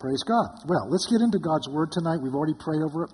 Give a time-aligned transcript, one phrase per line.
[0.00, 0.64] Praise God.
[0.64, 2.24] Well, let's get into God's Word tonight.
[2.24, 3.12] We've already prayed over it.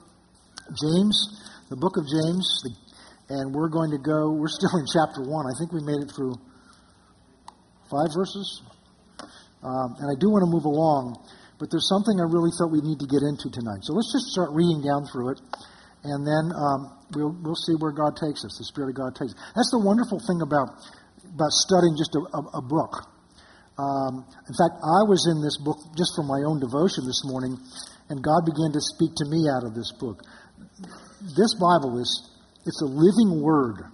[0.70, 1.18] James,
[1.66, 2.46] the book of James,
[3.26, 5.26] and we're going to go, we're still in chapter 1.
[5.26, 6.38] I think we made it through
[7.90, 8.62] five verses.
[9.66, 11.18] Um, and I do want to move along,
[11.58, 13.82] but there's something I really thought we need to get into tonight.
[13.82, 15.42] So let's just start reading down through it,
[16.06, 19.34] and then um, we'll, we'll see where God takes us, the Spirit of God takes
[19.34, 19.38] us.
[19.58, 20.70] That's the wonderful thing about,
[21.34, 23.15] about studying just a, a, a book.
[23.76, 27.60] Um, in fact, I was in this book just for my own devotion this morning,
[28.08, 30.24] and God began to speak to me out of this book.
[31.36, 32.08] This Bible is
[32.64, 33.84] it's a living word.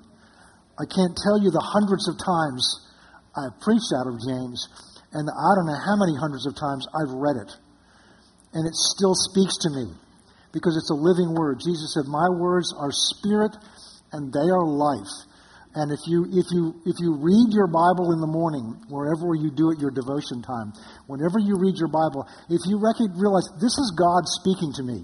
[0.78, 2.62] I can't tell you the hundreds of times
[3.34, 4.64] I've preached out of James,
[5.12, 7.50] and I don't know how many hundreds of times I've read it.
[8.54, 9.92] And it still speaks to me
[10.52, 11.60] because it's a living word.
[11.60, 13.56] Jesus said, My words are spirit
[14.12, 15.10] and they are life.
[15.74, 19.48] And if you, if, you, if you read your Bible in the morning, wherever you
[19.48, 20.76] do it, your devotion time,
[21.08, 25.00] whenever you read your Bible, if you realize this is God speaking to me,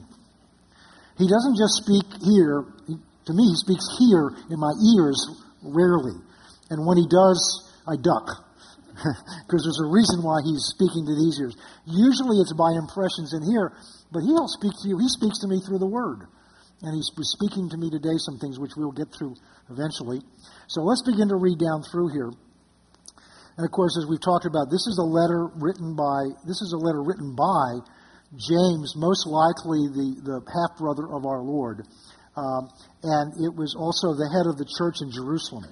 [1.17, 2.69] He doesn't just speak here.
[2.85, 5.17] To me, He speaks here in my ears
[5.65, 6.21] rarely.
[6.69, 7.41] And when He does,
[7.89, 8.29] I duck.
[9.49, 11.57] Because there's a reason why He's speaking to these ears.
[11.89, 13.73] Usually it's by impressions in here,
[14.13, 15.01] but He'll speak to you.
[15.01, 16.29] He speaks to me through the Word.
[16.83, 19.35] And He's speaking to me today some things which we'll get through
[19.71, 20.21] eventually.
[20.69, 22.31] So let's begin to read down through here.
[23.59, 26.71] And of course, as we've talked about, this is a letter written by this is
[26.73, 27.83] a letter written by
[28.37, 31.83] James, most likely the, the half brother of our Lord.
[32.37, 32.71] Um,
[33.03, 35.67] and it was also the head of the church in Jerusalem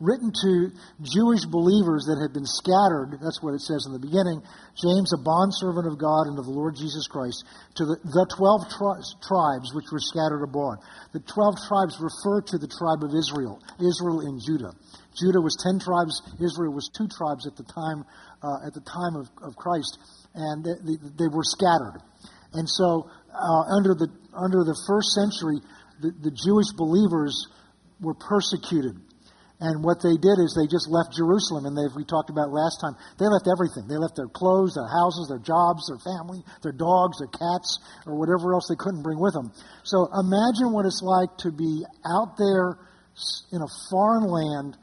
[0.00, 3.18] written to Jewish believers that had been scattered.
[3.22, 4.42] That's what it says in the beginning.
[4.74, 7.46] James, a bondservant of God and of the Lord Jesus Christ,
[7.78, 10.82] to the, the 12 tri- tribes which were scattered abroad.
[11.14, 14.74] The 12 tribes refer to the tribe of Israel, Israel and Judah.
[15.14, 18.02] Judah was 10 tribes, Israel was two tribes at the time,
[18.42, 19.98] uh, at the time of, of Christ,
[20.34, 22.02] and they, they, they were scattered.
[22.52, 25.62] And so, uh, under, the, under the first century,
[26.02, 27.46] the, the Jewish believers
[28.00, 28.98] were persecuted
[29.60, 32.82] and what they did is they just left Jerusalem, and they, we talked about last
[32.82, 33.86] time, they left everything.
[33.86, 38.18] They left their clothes, their houses, their jobs, their family, their dogs, their cats, or
[38.18, 39.54] whatever else they couldn't bring with them.
[39.86, 42.82] So imagine what it's like to be out there
[43.54, 44.76] in a foreign land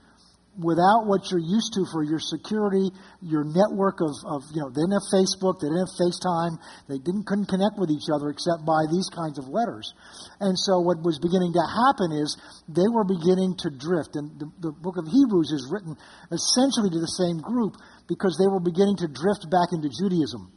[0.60, 2.92] without what you're used to for your security,
[3.24, 6.60] your network of, of, you know, they didn't have Facebook, they didn't have FaceTime,
[6.92, 9.96] they didn't couldn't connect with each other except by these kinds of letters.
[10.44, 12.36] And so what was beginning to happen is
[12.68, 14.20] they were beginning to drift.
[14.20, 15.96] And the, the book of Hebrews is written
[16.28, 17.80] essentially to the same group
[18.12, 20.52] because they were beginning to drift back into Judaism.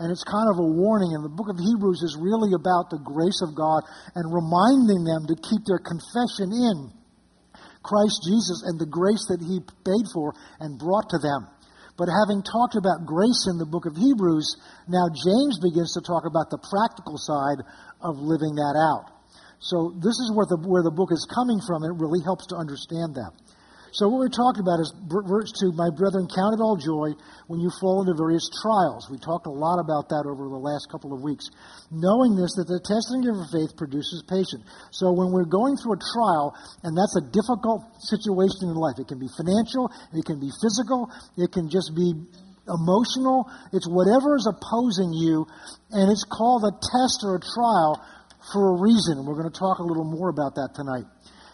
[0.00, 1.12] And it's kind of a warning.
[1.12, 3.84] And the book of Hebrews is really about the grace of God
[4.16, 6.92] and reminding them to keep their confession in
[7.86, 11.46] Christ Jesus and the grace that he paid for and brought to them.
[11.96, 14.58] But having talked about grace in the book of Hebrews,
[14.90, 17.64] now James begins to talk about the practical side
[18.04, 19.16] of living that out.
[19.64, 21.86] So this is where the, where the book is coming from.
[21.88, 23.32] It really helps to understand that.
[23.96, 27.16] So what we're talking about is verse 2, my brethren, count it all joy
[27.48, 29.08] when you fall into various trials.
[29.08, 31.48] We talked a lot about that over the last couple of weeks.
[31.88, 34.68] Knowing this, that the testing of your faith produces patience.
[34.92, 36.52] So when we're going through a trial,
[36.84, 41.08] and that's a difficult situation in life, it can be financial, it can be physical,
[41.40, 42.12] it can just be
[42.68, 45.48] emotional, it's whatever is opposing you,
[45.88, 47.96] and it's called a test or a trial
[48.52, 49.24] for a reason.
[49.24, 51.08] We're going to talk a little more about that tonight.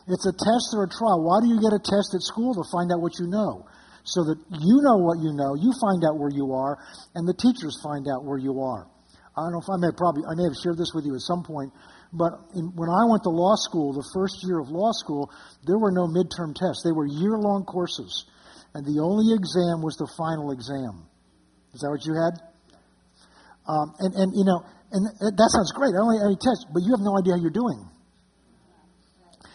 [0.08, 1.22] It's a test or a trial.
[1.22, 2.54] Why do you get a test at school?
[2.54, 3.66] To find out what you know.
[4.02, 6.74] So that you know what you know, you find out where you are,
[7.14, 8.90] and the teachers find out where you are.
[9.32, 11.14] I don't know if I may have probably I may have shared this with you
[11.14, 11.70] at some point,
[12.10, 15.30] but in, when I went to law school, the first year of law school,
[15.64, 16.82] there were no midterm tests.
[16.82, 18.26] They were year-long courses,
[18.74, 21.06] and the only exam was the final exam.
[21.72, 22.34] Is that what you had?
[23.70, 25.06] Um, and and you know, and
[25.38, 25.94] that sounds great.
[25.94, 27.91] I only have any test, but you have no idea how you're doing.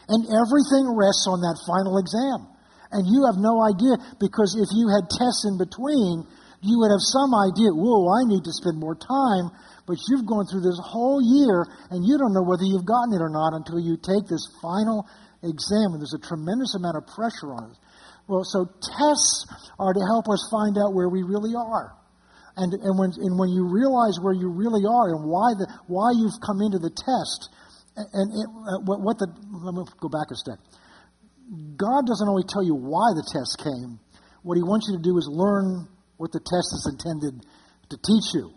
[0.07, 2.47] And everything rests on that final exam.
[2.91, 6.23] And you have no idea because if you had tests in between,
[6.63, 9.51] you would have some idea, whoa, I need to spend more time.
[9.85, 13.23] But you've gone through this whole year and you don't know whether you've gotten it
[13.23, 15.07] or not until you take this final
[15.43, 15.95] exam.
[15.95, 17.77] And there's a tremendous amount of pressure on it.
[18.27, 19.47] Well, so tests
[19.79, 21.95] are to help us find out where we really are.
[22.57, 26.11] And, and, when, and when you realize where you really are and why, the, why
[26.11, 27.53] you've come into the test,
[27.97, 29.27] and it, uh, what, what the,
[29.65, 30.61] let me go back a step.
[31.77, 33.99] God doesn't only tell you why the test came.
[34.43, 37.41] What he wants you to do is learn what the test is intended
[37.89, 38.53] to teach you.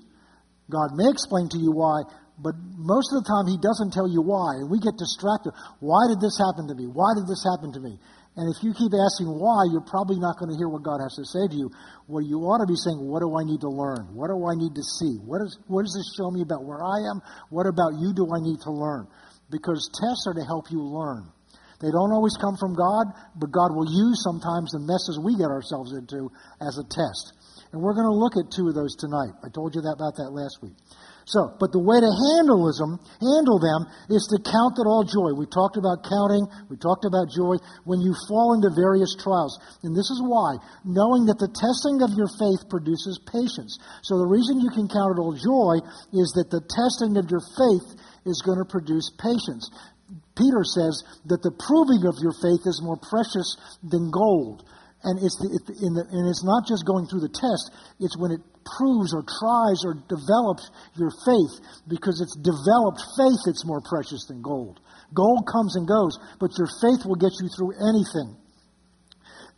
[0.68, 2.02] God may explain to you why,
[2.38, 4.60] but most of the time he doesn't tell you why.
[4.60, 5.52] And we get distracted.
[5.80, 6.86] Why did this happen to me?
[6.86, 7.98] Why did this happen to me?
[8.38, 11.18] And if you keep asking why, you're probably not going to hear what God has
[11.18, 11.68] to say to you.
[12.06, 14.14] What you ought to be saying, what do I need to learn?
[14.14, 15.18] What do I need to see?
[15.26, 17.20] What, is, what does this show me about where I am?
[17.50, 19.10] What about you do I need to learn?
[19.50, 21.28] Because tests are to help you learn.
[21.80, 25.48] They don't always come from God, but God will use sometimes the messes we get
[25.48, 26.30] ourselves into
[26.60, 27.32] as a test.
[27.72, 29.32] And we're going to look at two of those tonight.
[29.40, 30.74] I told you that about that last week.
[31.30, 35.30] So, but the way to handle them, handle them is to count it all joy.
[35.38, 39.54] We talked about counting, we talked about joy when you fall into various trials.
[39.86, 43.78] And this is why, knowing that the testing of your faith produces patience.
[44.02, 45.78] So the reason you can count it all joy
[46.10, 47.86] is that the testing of your faith
[48.26, 49.68] is going to produce patience.
[50.34, 53.56] Peter says that the proving of your faith is more precious
[53.86, 54.66] than gold.
[55.02, 57.72] And it's, the, it, the, and it's not just going through the test,
[58.04, 58.42] it's when it
[58.76, 61.54] proves or tries or develops your faith,
[61.88, 64.76] because it's developed faith that's more precious than gold.
[65.16, 68.36] Gold comes and goes, but your faith will get you through anything.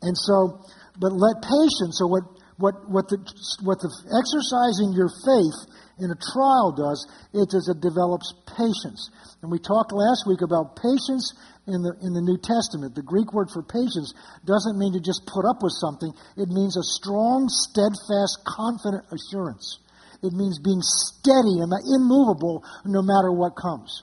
[0.02, 0.62] And so,
[0.94, 2.22] but let patience, so what,
[2.62, 3.18] what, what, the,
[3.66, 5.58] what the exercising your faith
[6.02, 9.10] in a trial does, it does it develops patience.
[9.40, 11.30] And we talked last week about patience
[11.70, 12.98] in the, in the New Testament.
[12.98, 14.10] The Greek word for patience
[14.42, 19.78] doesn't mean to just put up with something, it means a strong, steadfast, confident assurance.
[20.22, 24.02] It means being steady and immovable no matter what comes.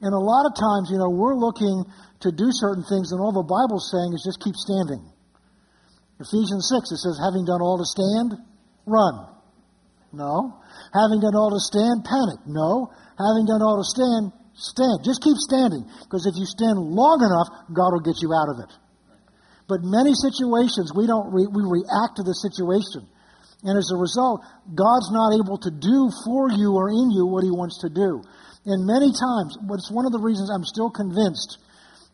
[0.00, 1.84] And a lot of times, you know, we're looking
[2.20, 5.02] to do certain things, and all the Bible's saying is just keep standing.
[6.20, 8.36] Ephesians 6, it says, having done all to stand,
[8.86, 9.37] run.
[10.12, 10.56] No.
[10.94, 12.40] Having done all to stand, panic.
[12.46, 12.90] No.
[13.18, 15.06] Having done all to stand, Stand.
[15.06, 15.86] Just keep standing.
[16.02, 18.72] Because if you stand long enough, God will get you out of it.
[19.70, 23.06] But many situations, we don't re- we react to the situation.
[23.62, 27.46] And as a result, God's not able to do for you or in you what
[27.46, 28.22] he wants to do.
[28.66, 31.62] And many times, it's one of the reasons I'm still convinced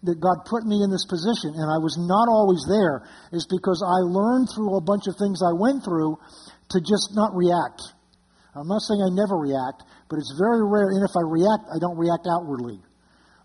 [0.05, 3.81] that God put me in this position, and I was not always there, is because
[3.81, 6.21] I learned through a bunch of things I went through
[6.75, 7.81] to just not react.
[8.55, 10.95] I'm not saying I never react, but it's very rare.
[10.95, 12.79] And if I react, I don't react outwardly.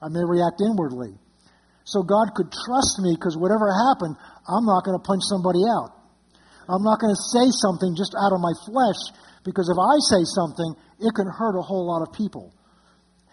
[0.02, 1.18] I may react inwardly.
[1.86, 4.14] So God could trust me because whatever happened,
[4.46, 5.98] I'm not going to punch somebody out.
[6.70, 9.02] I'm not going to say something just out of my flesh
[9.42, 10.70] because if I say something,
[11.02, 12.54] it can hurt a whole lot of people.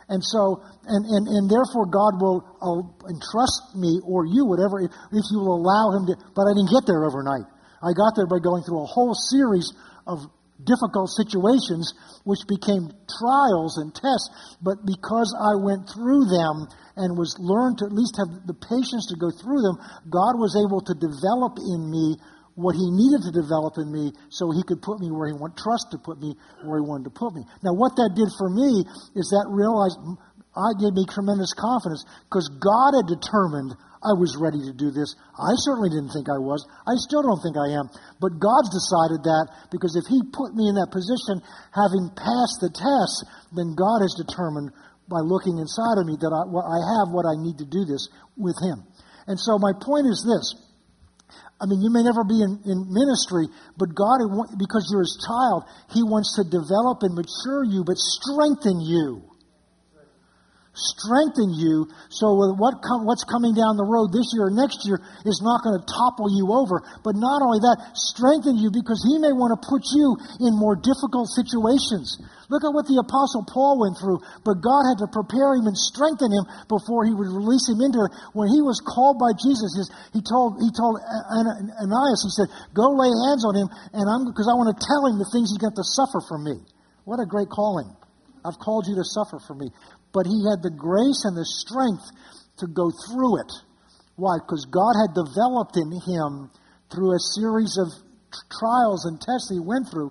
[0.09, 4.91] And so, and, and, and therefore God will uh, entrust me or you, whatever, if,
[5.13, 6.15] if you will allow Him to.
[6.33, 7.45] But I didn't get there overnight.
[7.83, 9.73] I got there by going through a whole series
[10.07, 10.25] of
[10.63, 11.93] difficult situations,
[12.25, 12.89] which became
[13.21, 14.57] trials and tests.
[14.63, 19.13] But because I went through them and was learned to at least have the patience
[19.13, 19.77] to go through them,
[20.09, 22.17] God was able to develop in me
[22.57, 25.61] what He needed to develop in me so He could put me where He wanted
[25.61, 26.33] trust to put me
[26.65, 27.45] where He wanted to put me.
[27.61, 28.81] Now, what that did for me
[29.13, 30.01] is that realized
[30.57, 33.77] I gave me tremendous confidence because God had determined
[34.07, 35.19] I was ready to do this.
[35.35, 36.63] I certainly didn't think I was.
[36.87, 37.91] I still don't think I am.
[38.23, 41.43] But God's decided that because if He put me in that position,
[41.75, 44.71] having passed the test, then God has determined
[45.11, 48.07] by looking inside of me that I, I have what I need to do this
[48.39, 48.87] with Him.
[49.27, 50.55] And so my point is this.
[51.59, 54.23] I mean, you may never be in, in ministry, but God,
[54.55, 59.27] because you're His child, He wants to develop and mature you, but strengthen you
[60.77, 65.01] strengthen you so what com- what's coming down the road this year or next year
[65.25, 66.85] is not going to topple you over.
[67.01, 70.15] But not only that, strengthen you because he may want to put you
[70.45, 72.21] in more difficult situations.
[72.53, 75.75] Look at what the Apostle Paul went through, but God had to prepare him and
[75.75, 78.13] strengthen him before he would release him into it.
[78.39, 79.75] When he was called by Jesus,
[80.15, 84.47] he told he told Ananias, he said, "Go lay hands on him, and I'm because
[84.47, 86.63] I want to tell him the things he's got to suffer from me."
[87.03, 87.91] What a great calling!
[88.47, 89.71] I've called you to suffer for me
[90.17, 92.09] but he had the grace and the strength
[92.57, 93.53] to go through it.
[94.17, 94.41] Why?
[94.41, 96.49] Because God had developed in him
[96.89, 97.93] through a series of
[98.49, 100.09] trials and tests he went through.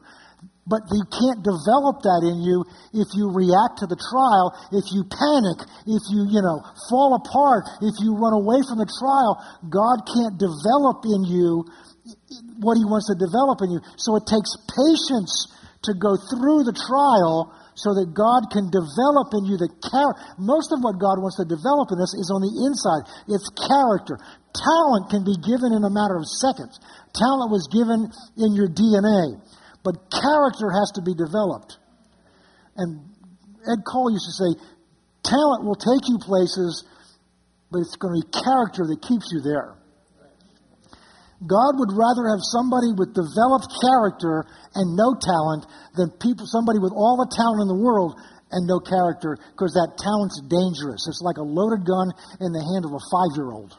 [0.70, 5.10] But you can't develop that in you if you react to the trial, if you
[5.10, 9.42] panic, if you, you know, fall apart, if you run away from the trial.
[9.66, 11.66] God can't develop in you
[12.62, 13.82] what he wants to develop in you.
[13.98, 15.50] So it takes patience
[15.90, 20.20] to go through the trial so that God can develop in you the character.
[20.40, 23.04] Most of what God wants to develop in us is on the inside.
[23.28, 24.16] It's character.
[24.56, 26.80] Talent can be given in a matter of seconds.
[27.12, 28.08] Talent was given
[28.40, 29.44] in your DNA,
[29.84, 31.76] but character has to be developed.
[32.80, 33.12] And
[33.68, 34.52] Ed Cole used to say,
[35.28, 36.88] talent will take you places,
[37.72, 39.76] but it's going to be character that keeps you there.
[41.46, 46.94] God would rather have somebody with developed character and no talent than people, somebody with
[46.94, 48.18] all the talent in the world
[48.52, 51.06] and no character because that talent's dangerous.
[51.06, 53.74] It's like a loaded gun in the hand of a five year old.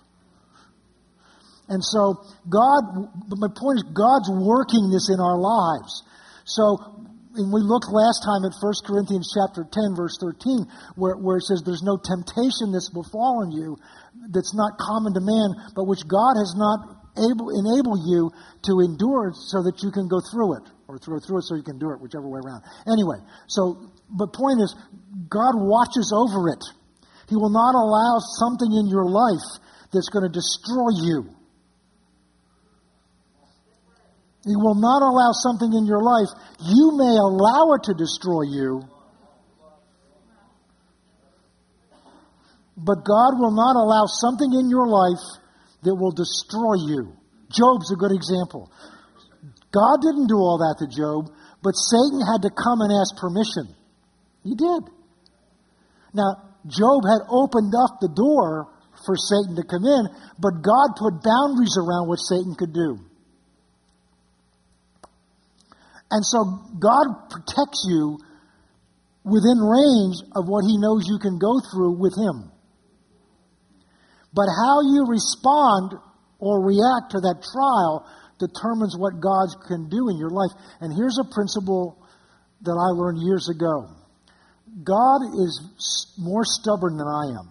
[1.69, 6.07] And so, God, my point is, God's working this in our lives.
[6.47, 6.79] So,
[7.35, 11.45] and we looked last time at 1 Corinthians chapter 10, verse 13, where, where it
[11.45, 13.77] says, There's no temptation that's befallen you
[14.31, 18.31] that's not common to man, but which God has not able, enable you
[18.69, 21.63] to endure so that you can go through it, or throw through it so you
[21.63, 22.63] can do it, whichever way around.
[22.87, 23.19] Anyway,
[23.49, 24.75] so, but point is,
[25.29, 26.63] God watches over it.
[27.29, 29.61] He will not allow something in your life
[29.93, 31.35] that's going to destroy you.
[34.47, 36.29] He will not allow something in your life.
[36.63, 38.83] You may allow it to destroy you,
[42.77, 45.43] but God will not allow something in your life
[45.87, 47.15] that will destroy you.
[47.55, 48.71] Job's a good example.
[49.71, 51.31] God didn't do all that to Job,
[51.63, 53.71] but Satan had to come and ask permission.
[54.43, 54.83] He did.
[56.15, 58.73] Now, Job had opened up the door
[59.05, 62.99] for Satan to come in, but God put boundaries around what Satan could do.
[66.11, 66.45] And so
[66.79, 68.19] God protects you
[69.25, 72.51] within range of what He knows you can go through with Him.
[74.37, 75.97] But how you respond
[76.37, 78.05] or react to that trial
[78.37, 80.53] determines what God can do in your life.
[80.85, 81.97] And here's a principle
[82.61, 83.89] that I learned years ago
[84.85, 85.57] God is
[86.21, 87.47] more stubborn than I am.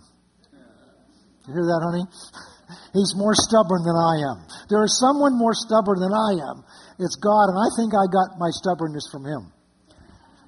[1.50, 2.06] You hear that, honey?
[2.94, 4.38] He's more stubborn than I am.
[4.70, 6.62] There is someone more stubborn than I am.
[7.02, 9.50] It's God, and I think I got my stubbornness from Him.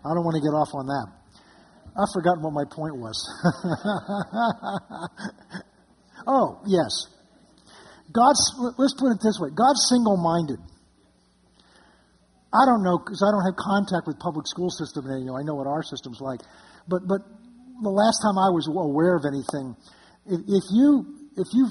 [0.05, 1.07] I don't want to get off on that.
[1.97, 3.17] I've forgotten what my point was.
[6.27, 7.07] oh, yes.
[8.11, 8.39] God's,
[8.77, 10.59] let's put it this way God's single minded.
[12.53, 15.39] I don't know because I don't have contact with public school system anymore.
[15.39, 16.39] I know what our system's like.
[16.87, 17.19] But, but
[17.83, 19.75] the last time I was aware of anything,
[20.25, 21.05] if, if you,
[21.35, 21.67] if you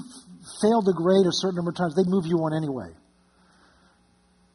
[0.61, 2.93] failed a grade a certain number of times, they'd move you on anyway.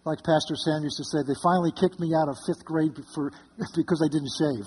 [0.04, 3.30] Like Pastor Sam used to say, they finally kicked me out of fifth grade for,
[3.76, 4.66] because I didn't shave.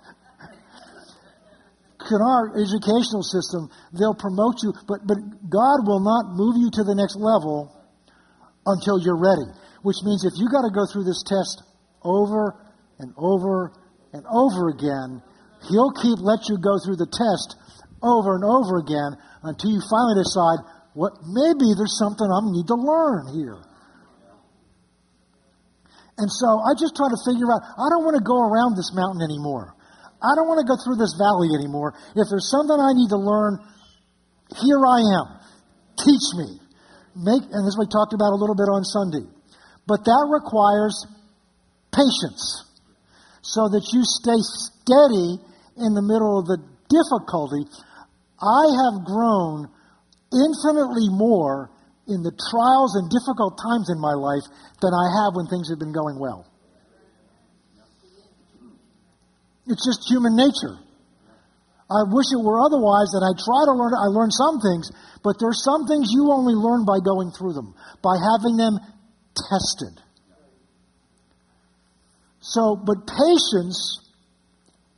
[2.10, 6.82] in our educational system, they'll promote you, but, but God will not move you to
[6.84, 7.72] the next level
[8.64, 9.46] until you're ready.
[9.82, 11.62] Which means if you got to go through this test
[12.02, 12.58] over
[12.98, 13.72] and over
[14.12, 15.22] and over again,
[15.68, 17.56] He'll keep let you go through the test
[18.02, 20.60] over and over again until you finally decide,
[20.94, 23.60] what maybe there's something I need to learn here.
[26.16, 28.88] And so I just try to figure out, I don't want to go around this
[28.96, 29.75] mountain anymore.
[30.26, 31.94] I don't want to go through this valley anymore.
[32.18, 33.62] If there's something I need to learn,
[34.58, 35.26] here I am.
[36.02, 36.58] Teach me.
[37.14, 39.24] Make, and this we talked about a little bit on Sunday.
[39.86, 41.06] But that requires
[41.94, 42.66] patience
[43.40, 45.38] so that you stay steady
[45.78, 46.58] in the middle of the
[46.90, 47.70] difficulty
[48.40, 49.68] I have grown
[50.28, 51.70] infinitely more
[52.06, 54.44] in the trials and difficult times in my life
[54.80, 56.44] than I have when things have been going well.
[59.66, 60.78] It's just human nature.
[61.86, 64.90] I wish it were otherwise that I try to learn, I learn some things,
[65.22, 68.78] but there's some things you only learn by going through them, by having them
[69.34, 69.94] tested.
[72.42, 74.06] So, but patience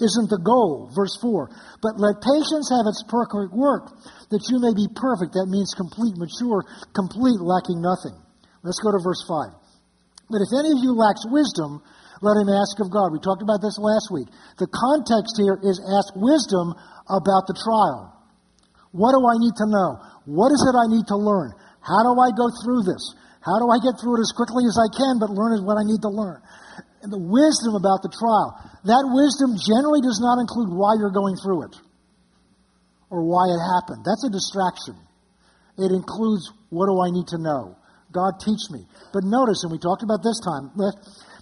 [0.01, 0.89] isn't the goal.
[0.95, 1.49] Verse 4.
[1.83, 3.93] But let patience have its perfect work,
[4.31, 5.35] that you may be perfect.
[5.35, 8.15] That means complete, mature, complete, lacking nothing.
[8.63, 9.53] Let's go to verse 5.
[10.31, 11.83] But if any of you lacks wisdom,
[12.21, 13.15] let him ask of God.
[13.15, 14.27] We talked about this last week.
[14.59, 16.75] The context here is ask wisdom
[17.07, 18.15] about the trial.
[18.91, 19.91] What do I need to know?
[20.27, 21.55] What is it I need to learn?
[21.79, 23.15] How do I go through this?
[23.39, 25.85] How do I get through it as quickly as I can, but learn what I
[25.87, 26.43] need to learn?
[27.01, 28.59] And the wisdom about the trial.
[28.83, 31.75] That wisdom generally does not include why you're going through it
[33.09, 34.03] or why it happened.
[34.05, 34.99] That's a distraction.
[35.79, 37.79] It includes what do I need to know?
[38.11, 38.83] God teach me.
[39.13, 40.73] But notice, and we talked about this time,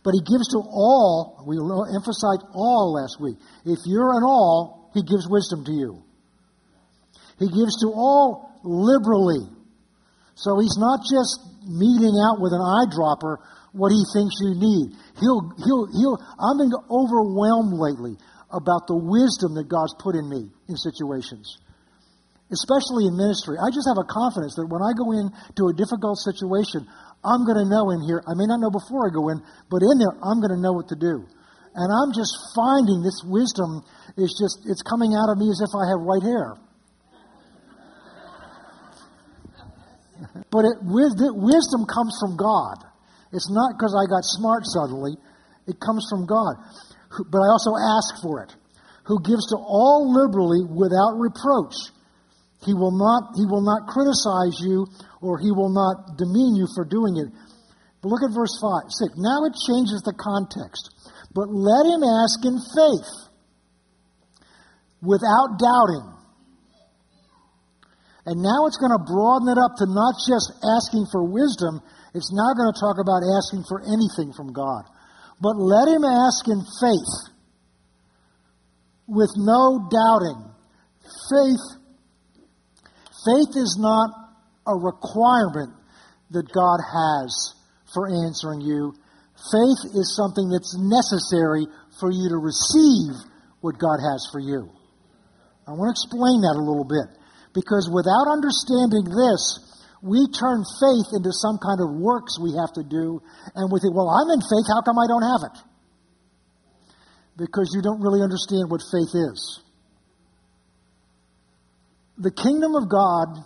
[0.07, 3.43] but He gives to all, we emphasized all last week.
[3.67, 5.99] If you're an all, He gives wisdom to you.
[7.43, 9.51] He gives to all liberally.
[10.39, 13.43] So He's not just meting out with an eyedropper
[13.75, 14.95] what He thinks you need.
[15.19, 18.15] He'll, he'll, he'll, I've been overwhelmed lately
[18.55, 21.59] about the wisdom that God's put in me in situations,
[22.55, 23.59] especially in ministry.
[23.59, 26.87] I just have a confidence that when I go into a difficult situation,
[27.27, 28.23] I'm going to know in here.
[28.23, 30.73] I may not know before I go in, but in there, I'm going to know
[30.73, 31.27] what to do.
[31.75, 33.83] And I'm just finding this wisdom
[34.17, 36.55] is just, it's coming out of me as if I have white hair.
[40.55, 42.81] but it, wisdom comes from God.
[43.33, 45.19] It's not because I got smart suddenly.
[45.67, 46.57] It comes from God.
[47.11, 48.55] But I also ask for it,
[49.05, 51.75] who gives to all liberally without reproach.
[52.65, 54.87] He will not, he will not criticize you
[55.21, 57.29] or he will not demean you for doing it.
[58.01, 59.15] But look at verse 5, 6.
[59.19, 60.91] Now it changes the context.
[61.35, 63.11] But let him ask in faith
[65.03, 66.17] without doubting.
[68.27, 71.79] And now it's going to broaden it up to not just asking for wisdom,
[72.11, 74.83] it's now going to talk about asking for anything from God.
[75.39, 77.37] But let him ask in faith
[79.07, 80.43] with no doubting.
[81.31, 81.65] Faith,
[83.27, 84.11] faith is not
[84.67, 85.75] a requirement
[86.31, 87.55] that God has
[87.93, 88.95] for answering you.
[89.53, 91.67] Faith is something that's necessary
[92.01, 93.15] for you to receive
[93.61, 94.71] what God has for you.
[95.67, 97.11] I want to explain that a little bit.
[97.53, 99.43] Because without understanding this,
[100.03, 103.19] we turn faith into some kind of works we have to do,
[103.57, 105.57] and we think, well, I'm in faith, how come I don't have it?
[107.37, 109.66] Because you don't really understand what faith is.
[112.19, 113.45] The kingdom of God,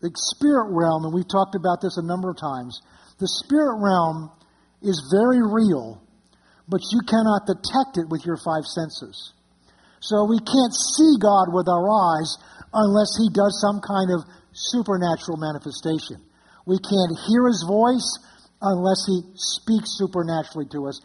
[0.00, 2.80] the spirit realm, and we've talked about this a number of times,
[3.18, 4.30] the spirit realm
[4.82, 6.02] is very real,
[6.68, 9.32] but you cannot detect it with your five senses.
[10.00, 12.36] So we can't see God with our eyes
[12.72, 16.20] unless He does some kind of supernatural manifestation.
[16.66, 18.06] We can't hear His voice
[18.60, 21.00] unless He speaks supernaturally to us.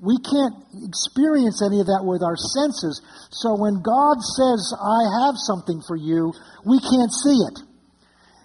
[0.00, 3.00] We can't experience any of that with our senses.
[3.30, 6.34] So when God says, I have something for you,
[6.66, 7.56] we can't see it.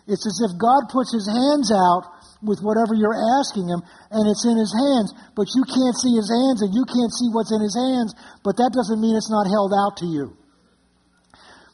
[0.08, 4.48] It's as if God puts His hands out with whatever you're asking him, and it's
[4.48, 7.60] in his hands, but you can't see his hands and you can't see what's in
[7.60, 10.40] his hands, but that doesn't mean it's not held out to you.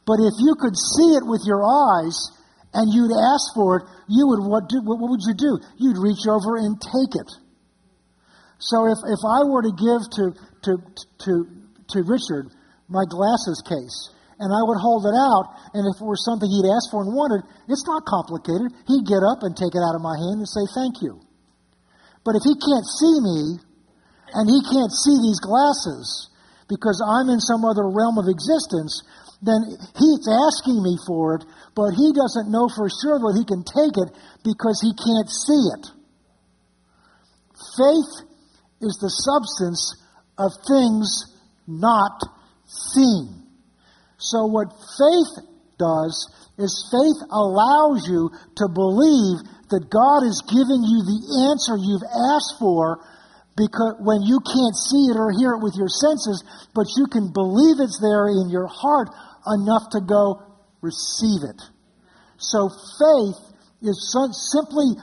[0.06, 2.18] But if you could see it with your eyes
[2.74, 5.58] and you'd ask for it, you would what, do, what would you do?
[5.78, 7.30] You'd reach over and take it.
[8.60, 10.24] So if, if I were to give to,
[10.64, 10.72] to,
[11.28, 11.34] to,
[11.94, 12.50] to Richard
[12.88, 16.68] my glasses case, and I would hold it out, and if it were something he'd
[16.68, 18.68] asked for and wanted, it's not complicated.
[18.88, 21.24] He'd get up and take it out of my hand and say, Thank you.
[22.28, 23.40] But if he can't see me,
[24.36, 26.28] and he can't see these glasses,
[26.68, 29.06] because I'm in some other realm of existence,
[29.40, 29.62] then
[29.96, 31.44] he's asking me for it,
[31.78, 34.10] but he doesn't know for sure that he can take it
[34.44, 35.84] because he can't see it.
[37.78, 38.35] Faith
[38.82, 39.82] is the substance
[40.38, 41.08] of things
[41.68, 42.20] not
[42.66, 43.44] seen.
[44.18, 45.46] So, what faith
[45.78, 46.16] does
[46.58, 52.56] is faith allows you to believe that God is giving you the answer you've asked
[52.60, 53.04] for
[53.58, 56.44] because when you can't see it or hear it with your senses,
[56.76, 59.08] but you can believe it's there in your heart
[59.48, 60.44] enough to go
[60.82, 61.60] receive it.
[62.38, 62.68] So
[63.00, 63.40] faith
[63.82, 63.96] is
[64.52, 64.96] simply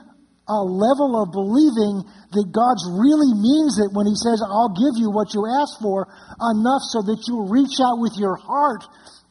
[0.52, 5.08] a level of believing that God's really means it when He says, I'll give you
[5.08, 6.04] what you ask for,
[6.40, 8.84] enough so that you'll reach out with your heart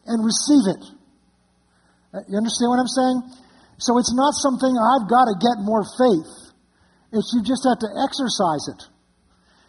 [0.10, 0.84] and receive it.
[2.12, 3.17] Uh, you understand what I'm saying?
[3.81, 6.31] So it's not something I've got to get more faith.
[7.12, 8.81] It's you just have to exercise it.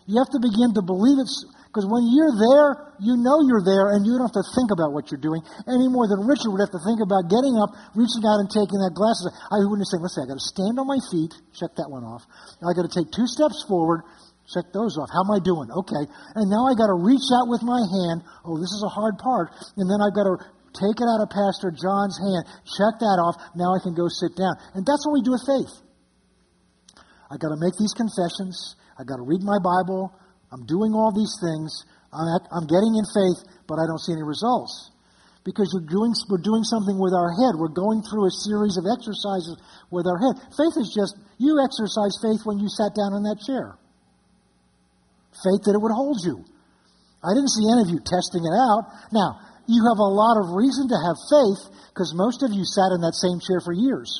[0.06, 1.30] You have to begin to believe it
[1.72, 4.92] because when you're there, you know you're there and you don't have to think about
[4.92, 8.20] what you're doing any more than Richard would have to think about getting up, reaching
[8.28, 9.32] out and taking that glasses.
[9.48, 12.28] I wouldn't say, listen, I got to stand on my feet, check that one off.
[12.60, 14.04] Now I got to take two steps forward,
[14.52, 15.08] check those off.
[15.08, 15.72] How am I doing?
[15.72, 16.04] Okay.
[16.36, 18.20] And now I got to reach out with my hand.
[18.44, 19.56] Oh, this is a hard part.
[19.80, 20.44] And then I've got to
[20.76, 23.40] take it out of Pastor John's hand, check that off.
[23.56, 24.60] Now I can go sit down.
[24.76, 25.72] And that's what we do with faith.
[27.32, 28.76] I got to make these confessions.
[29.00, 30.12] I got to read my Bible.
[30.52, 31.72] I'm doing all these things.
[32.12, 34.92] I'm, at, I'm getting in faith, but I don't see any results.
[35.48, 37.56] Because we're doing, we're doing something with our head.
[37.58, 39.56] We're going through a series of exercises
[39.90, 40.36] with our head.
[40.54, 43.74] Faith is just, you exercise faith when you sat down in that chair.
[45.42, 46.44] Faith that it would hold you.
[47.24, 48.86] I didn't see any of you testing it out.
[49.10, 52.92] Now, you have a lot of reason to have faith because most of you sat
[52.92, 54.10] in that same chair for years.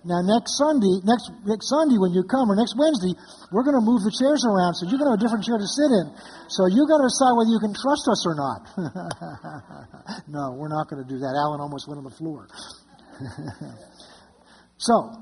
[0.00, 3.12] Now, next Sunday, next, next Sunday when you come, or next Wednesday,
[3.52, 5.60] we're going to move the chairs around, so you're going to have a different chair
[5.60, 6.06] to sit in.
[6.48, 8.60] So you've got to decide whether you can trust us or not.
[10.32, 11.36] no, we're not going to do that.
[11.36, 12.48] Alan almost went on the floor.
[14.80, 15.12] so,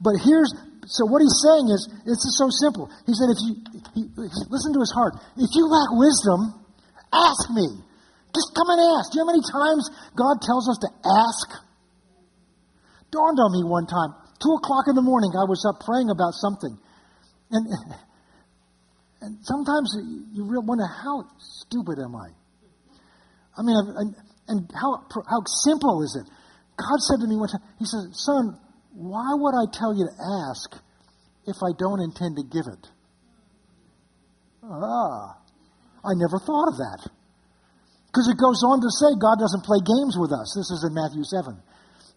[0.00, 0.48] but here's
[0.88, 2.88] so what he's saying is it's so simple.
[3.04, 3.52] He said, if you
[3.94, 4.02] he,
[4.48, 6.56] listen to his heart, if you lack wisdom,
[7.12, 7.68] ask me.
[8.32, 9.12] Just come and ask.
[9.12, 9.84] Do you know how many times
[10.16, 11.46] God tells us to ask?
[13.12, 14.21] Dawned on me one time.
[14.42, 16.74] Two o'clock in the morning, I was up praying about something.
[17.54, 17.64] And,
[19.22, 19.94] and sometimes
[20.34, 22.28] you wonder, how stupid am I?
[23.54, 24.14] I mean, and,
[24.48, 26.26] and how, how simple is it?
[26.74, 28.58] God said to me one time, He said, Son,
[28.94, 30.16] why would I tell you to
[30.50, 30.74] ask
[31.46, 32.84] if I don't intend to give it?
[34.64, 35.38] Ah,
[36.02, 37.10] I never thought of that.
[38.06, 40.52] Because it goes on to say God doesn't play games with us.
[40.56, 41.56] This is in Matthew 7.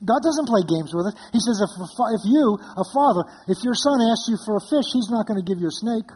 [0.03, 1.15] God doesn't play games with us.
[1.31, 4.91] He says, if, if you, a father, if your son asks you for a fish,
[4.91, 6.09] he's not going to give you a snake.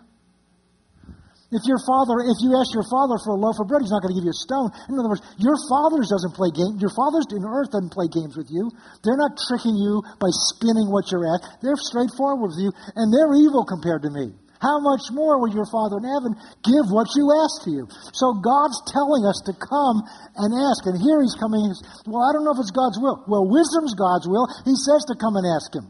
[1.50, 4.06] If your father, if you ask your father for a loaf of bread, he's not
[4.06, 4.70] going to give you a stone.
[4.86, 6.78] In other words, your father doesn't play games.
[6.78, 8.70] Your father in earth doesn't play games with you.
[9.02, 11.42] They're not tricking you by spinning what you're at.
[11.66, 14.38] They're straightforward with you, and they're evil compared to me.
[14.60, 16.36] How much more will your Father in heaven
[16.68, 17.88] give what you ask to you?
[18.12, 20.04] So God's telling us to come
[20.36, 20.84] and ask.
[20.84, 23.24] And here he's coming, he's, well, I don't know if it's God's will.
[23.24, 24.52] Well, wisdom's God's will.
[24.68, 25.88] He says to come and ask him.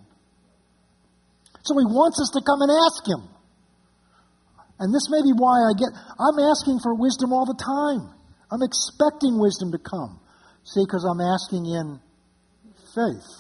[1.65, 3.25] So he wants us to come and ask him.
[4.77, 5.89] And this may be why I get,
[6.21, 8.13] I'm asking for wisdom all the time.
[8.53, 10.21] I'm expecting wisdom to come.
[10.63, 11.99] See, because I'm asking in
[12.93, 13.38] faith.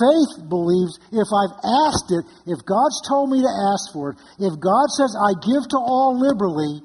[0.00, 4.56] Faith believes if I've asked it, if God's told me to ask for it, if
[4.56, 6.80] God says I give to all liberally,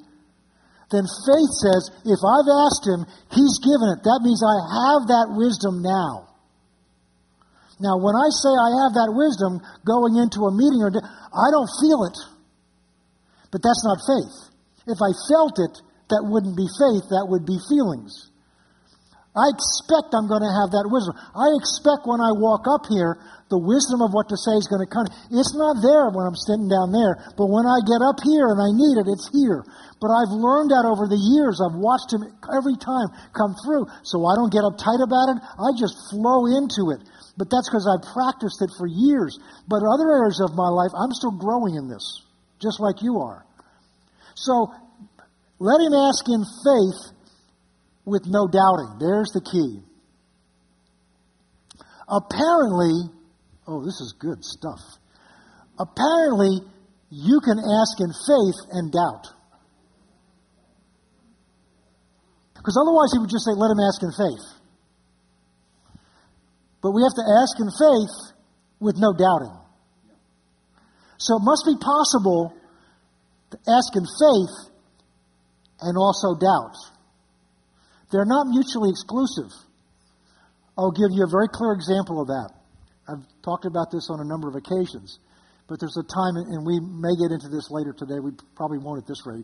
[0.92, 4.04] then faith says if I've asked Him, He's given it.
[4.04, 6.36] That means I have that wisdom now.
[7.80, 11.72] Now, when I say I have that wisdom going into a meeting, or I don't
[11.84, 12.18] feel it.
[13.52, 14.36] But that's not faith.
[14.88, 15.76] If I felt it,
[16.12, 18.32] that wouldn't be faith, that would be feelings.
[19.36, 21.12] I expect I'm going to have that wisdom.
[21.36, 23.20] I expect when I walk up here,
[23.52, 25.06] the wisdom of what to say is going to come.
[25.30, 28.58] It's not there when I'm sitting down there, but when I get up here and
[28.64, 29.62] I need it, it's here.
[30.00, 31.60] But I've learned that over the years.
[31.60, 35.38] I've watched him every time come through, so I don't get uptight about it.
[35.44, 37.04] I just flow into it.
[37.36, 39.36] But that's because I've practiced it for years.
[39.68, 42.24] But other areas of my life, I'm still growing in this,
[42.64, 43.44] just like you are.
[44.34, 44.72] So
[45.60, 47.15] let him ask in faith
[48.06, 48.98] with no doubting.
[49.00, 49.82] There's the key.
[52.08, 53.10] Apparently,
[53.68, 54.80] oh, this is good stuff.
[55.80, 56.62] Apparently,
[57.10, 59.26] you can ask in faith and doubt.
[62.56, 64.46] Because otherwise, he would just say, let him ask in faith.
[66.82, 68.36] But we have to ask in faith
[68.80, 69.58] with no doubting.
[71.18, 72.54] So it must be possible
[73.52, 74.74] to ask in faith
[75.82, 76.95] and also doubt.
[78.16, 79.52] They're not mutually exclusive.
[80.80, 82.56] I'll give you a very clear example of that.
[83.12, 85.20] I've talked about this on a number of occasions,
[85.68, 89.04] but there's a time, and we may get into this later today, we probably won't
[89.04, 89.44] at this rate,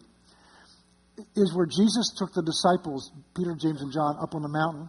[1.35, 4.87] is where Jesus took the disciples, Peter, James, and John, up on the mountain,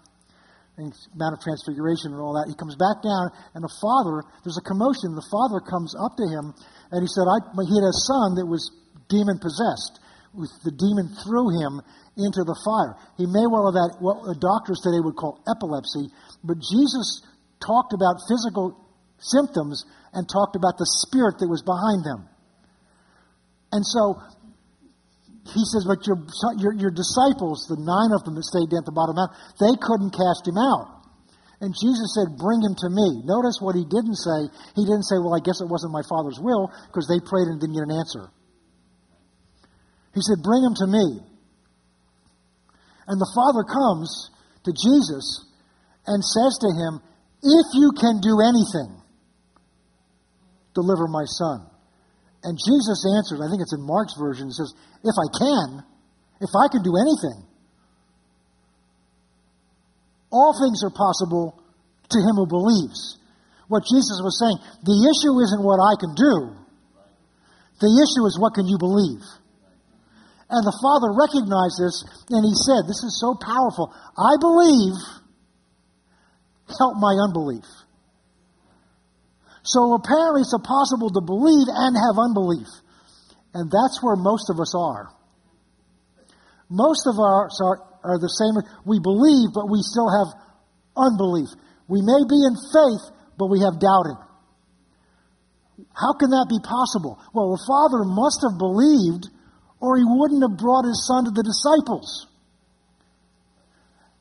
[0.79, 2.47] and Mount of Transfiguration and all that.
[2.47, 5.19] He comes back down, and the father, there's a commotion.
[5.19, 6.55] The father comes up to him,
[6.95, 8.71] and he said, I, he had a son that was
[9.11, 9.99] demon possessed.
[10.33, 11.83] The demon threw him
[12.17, 12.97] into the fire.
[13.21, 16.09] He may well have had what doctors today would call epilepsy,
[16.41, 17.21] but Jesus
[17.61, 18.77] talked about physical
[19.21, 22.29] symptoms and talked about the spirit that was behind them.
[23.73, 24.21] And so
[25.53, 26.21] he says, but your,
[26.59, 29.39] your, your disciples, the nine of them that stayed at the bottom of the mountain,
[29.59, 31.03] they couldn't cast him out.
[31.63, 33.23] And Jesus said, Bring him to me.
[33.23, 34.51] Notice what he didn't say.
[34.75, 37.63] He didn't say, Well, I guess it wasn't my Father's will, because they prayed and
[37.63, 38.35] didn't get an answer.
[40.15, 41.21] He said, Bring him to me.
[43.09, 44.31] And the father comes
[44.65, 45.45] to Jesus
[46.07, 47.01] and says to him,
[47.43, 49.03] If you can do anything,
[50.75, 51.67] deliver my son.
[52.45, 55.83] And Jesus answered, I think it's in Mark's version, he says, If I can,
[56.41, 57.47] if I can do anything,
[60.31, 61.61] all things are possible
[62.11, 63.19] to him who believes.
[63.69, 66.35] What Jesus was saying, the issue isn't what I can do,
[67.81, 69.23] the issue is what can you believe.
[70.53, 71.97] And the father recognized this
[72.29, 73.89] and he said, This is so powerful.
[74.21, 74.93] I believe,
[76.69, 77.65] help my unbelief.
[79.65, 82.69] So apparently it's possible to believe and have unbelief.
[83.57, 85.09] And that's where most of us are.
[86.69, 88.53] Most of us are, are the same.
[88.85, 90.37] We believe, but we still have
[90.93, 91.49] unbelief.
[91.89, 93.05] We may be in faith,
[93.41, 94.21] but we have doubting.
[95.97, 97.17] How can that be possible?
[97.33, 99.32] Well, the Father must have believed
[99.83, 102.31] or he wouldn't have brought his son to the disciples.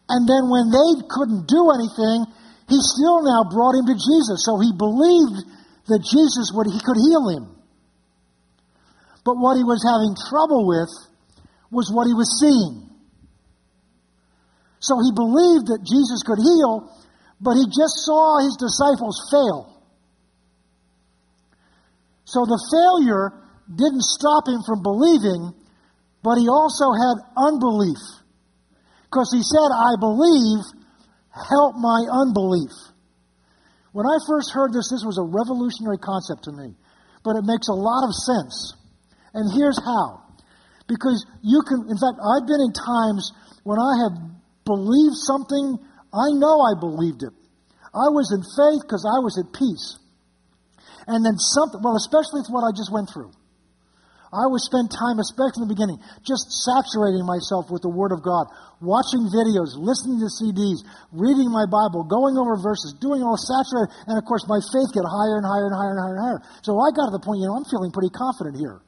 [0.10, 2.26] And then when they couldn't do anything,
[2.65, 4.41] he still now brought him to Jesus.
[4.41, 5.45] So he believed
[5.86, 7.45] that Jesus would he could heal him.
[9.21, 10.89] But what he was having trouble with
[11.69, 12.89] was what he was seeing.
[14.82, 16.89] So he believed that Jesus could heal,
[17.39, 19.78] but he just saw his disciples fail.
[22.26, 23.41] So the failure
[23.76, 25.54] didn't stop him from believing,
[26.24, 28.00] but he also had unbelief.
[29.10, 30.62] Because he said, I believe,
[31.32, 32.72] help my unbelief.
[33.92, 36.76] When I first heard this, this was a revolutionary concept to me,
[37.24, 38.56] but it makes a lot of sense.
[39.34, 40.24] And here's how.
[40.88, 43.32] Because you can, in fact, I've been in times
[43.64, 44.16] when I have
[44.64, 45.80] believed something,
[46.14, 47.36] I know I believed it.
[47.92, 50.00] I was in faith because I was at peace.
[51.08, 53.32] And then something, well, especially with what I just went through.
[54.32, 58.24] I would spend time, especially in the beginning, just saturating myself with the Word of
[58.24, 58.48] God,
[58.80, 64.15] watching videos, listening to CDs, reading my Bible, going over verses, doing all saturated, and
[64.15, 66.41] of course my faith get higher and higher and higher and higher and higher.
[66.63, 68.80] So I got to the point, you know, I'm feeling pretty confident here.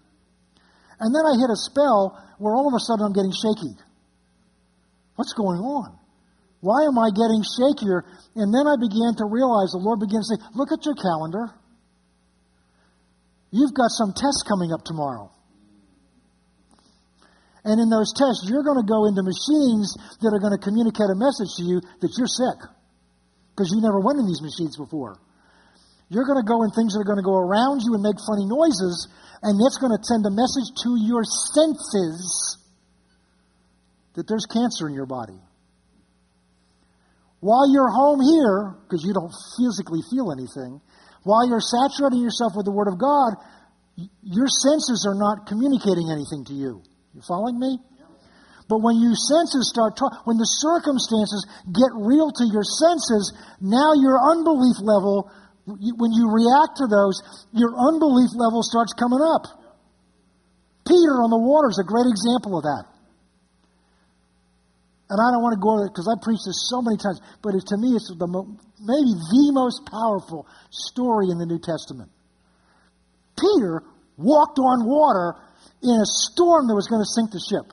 [1.03, 3.75] And then I hit a spell where all of a sudden I'm getting shaky.
[5.19, 5.99] What's going on?
[6.63, 8.07] Why am I getting shakier?
[8.39, 11.51] And then I began to realize the Lord began to say, Look at your calendar.
[13.53, 15.29] You've got some tests coming up tomorrow.
[17.61, 19.93] And in those tests, you're going to go into machines
[20.25, 22.59] that are going to communicate a message to you that you're sick
[23.53, 25.21] because you never went in these machines before.
[26.09, 28.17] You're going to go in things that are going to go around you and make
[28.25, 29.07] funny noises,
[29.45, 32.57] and it's going to send a message to your senses
[34.17, 35.37] that there's cancer in your body.
[37.39, 40.81] While you're home here, because you don't physically feel anything,
[41.23, 43.39] while you're saturating yourself with the Word of God,
[44.23, 46.83] your senses are not communicating anything to you.
[47.13, 47.79] You following me?
[48.69, 54.17] But when your senses start when the circumstances get real to your senses, now your
[54.17, 55.29] unbelief level,
[55.67, 57.19] when you react to those,
[57.51, 59.45] your unbelief level starts coming up.
[60.87, 62.92] Peter on the water is a great example of that.
[65.13, 67.21] And I don't want to go over it because I preached this so many times,
[67.45, 68.49] but it, to me, it's the mo-
[68.81, 72.09] maybe the most powerful story in the New Testament.
[73.37, 73.85] Peter
[74.17, 75.37] walked on water
[75.85, 77.69] in a storm that was going to sink the ship.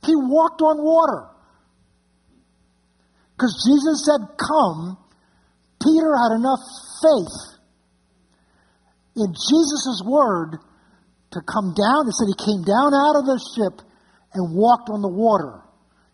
[0.00, 1.28] He walked on water.
[3.36, 4.96] Because Jesus said, Come,
[5.76, 6.64] Peter had enough
[7.04, 7.36] faith
[9.20, 10.56] in Jesus' word
[11.36, 12.08] to come down.
[12.08, 13.84] It said he came down out of the ship
[14.32, 15.60] and walked on the water.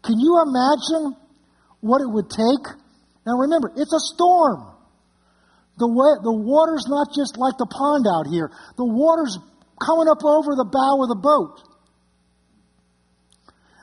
[0.02, 1.16] Can you imagine
[1.80, 2.64] what it would take?
[3.26, 4.74] Now remember, it's a storm.
[5.78, 8.50] The, way, the water's not just like the pond out here.
[8.76, 9.38] The water's
[9.78, 11.62] coming up over the bow of the boat.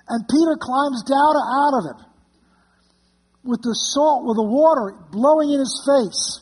[0.08, 1.99] And Peter climbs down out of it
[3.45, 6.41] with the salt, with the water blowing in his face.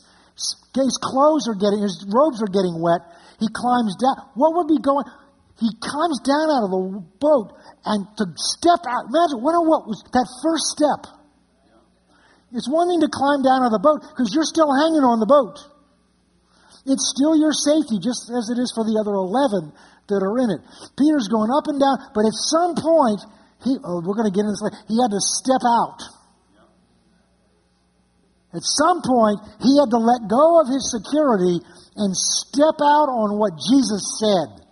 [0.74, 3.04] His clothes are getting, his robes are getting wet.
[3.38, 4.26] He climbs down.
[4.34, 5.06] What would be going?
[5.60, 6.82] He climbs down out of the
[7.22, 7.54] boat
[7.86, 9.06] and to step out.
[9.06, 11.06] Imagine, what, what was that first step?
[12.54, 15.18] It's one thing to climb down out of the boat because you're still hanging on
[15.18, 15.58] the boat.
[16.86, 19.72] It's still your safety, just as it is for the other 11
[20.10, 20.60] that are in it.
[20.98, 23.22] Peter's going up and down, but at some point,
[23.64, 25.98] he, oh, we're going to get into this he had to step out.
[28.54, 31.58] At some point, he had to let go of his security
[31.96, 34.63] and step out on what Jesus said.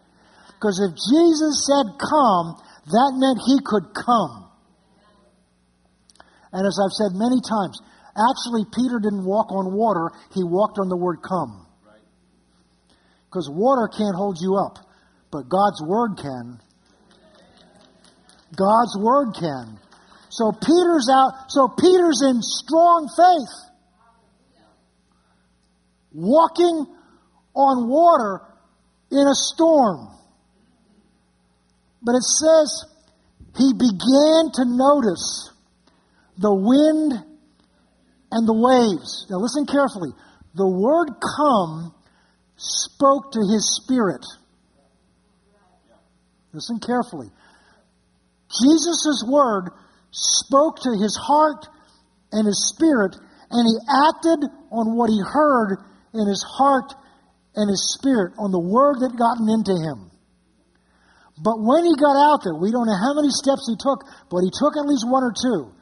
[0.62, 2.54] Because if Jesus said come,
[2.86, 4.48] that meant he could come.
[6.52, 7.82] And as I've said many times,
[8.14, 11.66] actually, Peter didn't walk on water, he walked on the word come.
[13.26, 14.78] Because water can't hold you up,
[15.32, 16.60] but God's word can.
[18.54, 19.80] God's word can.
[20.28, 24.62] So Peter's out, so Peter's in strong faith.
[26.12, 26.86] Walking
[27.52, 28.42] on water
[29.10, 30.12] in a storm.
[32.02, 32.84] But it says
[33.56, 35.50] he began to notice
[36.38, 37.12] the wind
[38.32, 39.26] and the waves.
[39.30, 40.10] Now listen carefully.
[40.54, 41.94] The word come
[42.56, 44.24] spoke to his spirit.
[46.52, 47.28] Listen carefully.
[48.60, 49.70] Jesus' word
[50.10, 51.66] spoke to his heart
[52.32, 53.16] and his spirit,
[53.50, 55.78] and he acted on what he heard
[56.12, 56.92] in his heart
[57.56, 60.11] and his spirit, on the word that gotten into him.
[61.42, 64.46] But when he got out there, we don't know how many steps he took, but
[64.46, 65.74] he took at least one or two.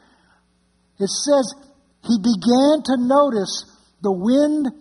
[0.97, 1.53] It says
[2.09, 3.69] he began to notice
[4.01, 4.73] the wind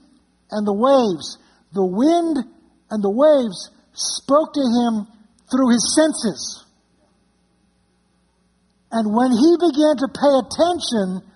[0.52, 1.38] and the waves.
[1.74, 2.40] The wind
[2.90, 5.08] and the waves spoke to him
[5.52, 6.64] through his senses.
[8.92, 11.28] And when he began to pay attention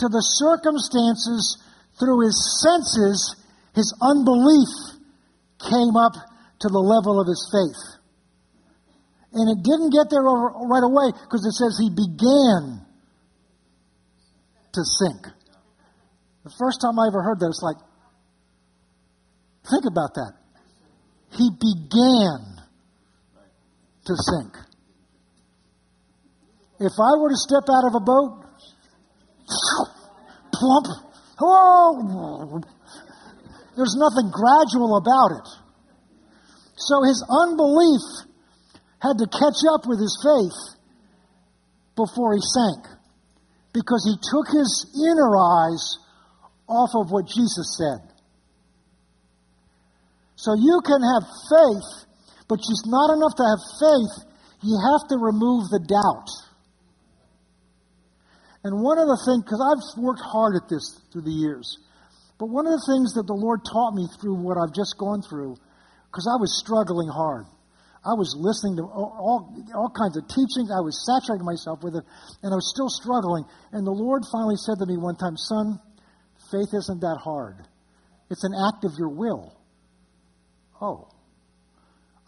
[0.00, 1.60] to the circumstances
[2.00, 3.36] through his senses,
[3.74, 4.72] his unbelief
[5.60, 6.12] came up
[6.60, 7.95] to the level of his faith.
[9.36, 12.80] And it didn't get there right away because it says he began
[14.72, 15.28] to sink.
[16.42, 17.76] The first time I ever heard that, it's like,
[19.68, 20.32] think about that.
[21.36, 22.64] He began
[24.06, 24.56] to sink.
[26.80, 28.40] If I were to step out of a boat,
[30.54, 30.86] plump,
[31.42, 32.60] oh,
[33.76, 35.48] there's nothing gradual about it.
[36.76, 38.25] So his unbelief
[39.06, 40.76] had to catch up with his faith.
[41.96, 42.84] before he sank
[43.72, 45.98] because he took his inner eyes
[46.68, 48.00] off of what Jesus said.
[50.36, 51.88] So you can have faith,
[52.48, 54.14] but it's not enough to have faith.
[54.62, 56.28] You have to remove the doubt.
[58.64, 61.78] And one of the things, because I've worked hard at this through the years,
[62.38, 65.22] but one of the things that the Lord taught me through what I've just gone
[65.22, 65.56] through,
[66.10, 67.46] because I was struggling hard.
[68.06, 70.70] I was listening to all, all kinds of teachings.
[70.70, 72.06] I was saturating myself with it,
[72.46, 73.42] and I was still struggling.
[73.74, 75.82] And the Lord finally said to me one time, Son,
[76.54, 77.66] faith isn't that hard.
[78.30, 79.58] It's an act of your will.
[80.80, 81.10] Oh,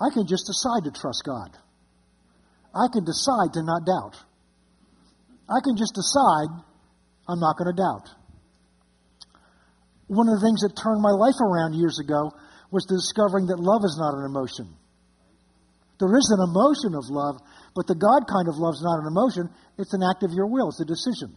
[0.03, 1.55] I can just decide to trust God.
[2.75, 4.19] I can decide to not doubt.
[5.47, 6.51] I can just decide
[7.29, 8.11] I'm not going to doubt.
[10.09, 12.33] One of the things that turned my life around years ago
[12.71, 14.75] was discovering that love is not an emotion.
[15.99, 17.43] There is an emotion of love,
[17.75, 19.51] but the God kind of love is not an emotion.
[19.79, 21.35] It's an act of your will, it's a decision.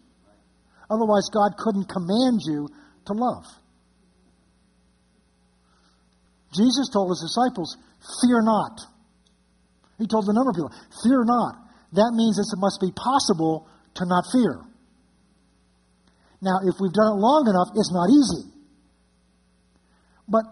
[0.89, 2.67] Otherwise, God couldn't command you
[3.07, 3.45] to love.
[6.53, 7.77] Jesus told his disciples,
[8.21, 8.81] Fear not.
[9.97, 11.55] He told a number of people, Fear not.
[11.93, 14.61] That means it must be possible to not fear.
[16.41, 18.51] Now, if we've done it long enough, it's not easy.
[20.27, 20.43] But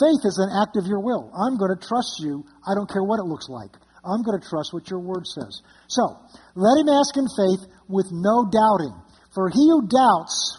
[0.00, 1.28] Faith is an act of your will.
[1.36, 2.44] I'm going to trust you.
[2.64, 3.70] I don't care what it looks like.
[4.04, 5.62] I'm going to trust what your word says.
[5.86, 6.16] So,
[6.56, 8.96] let him ask in faith with no doubting.
[9.34, 10.58] For he who doubts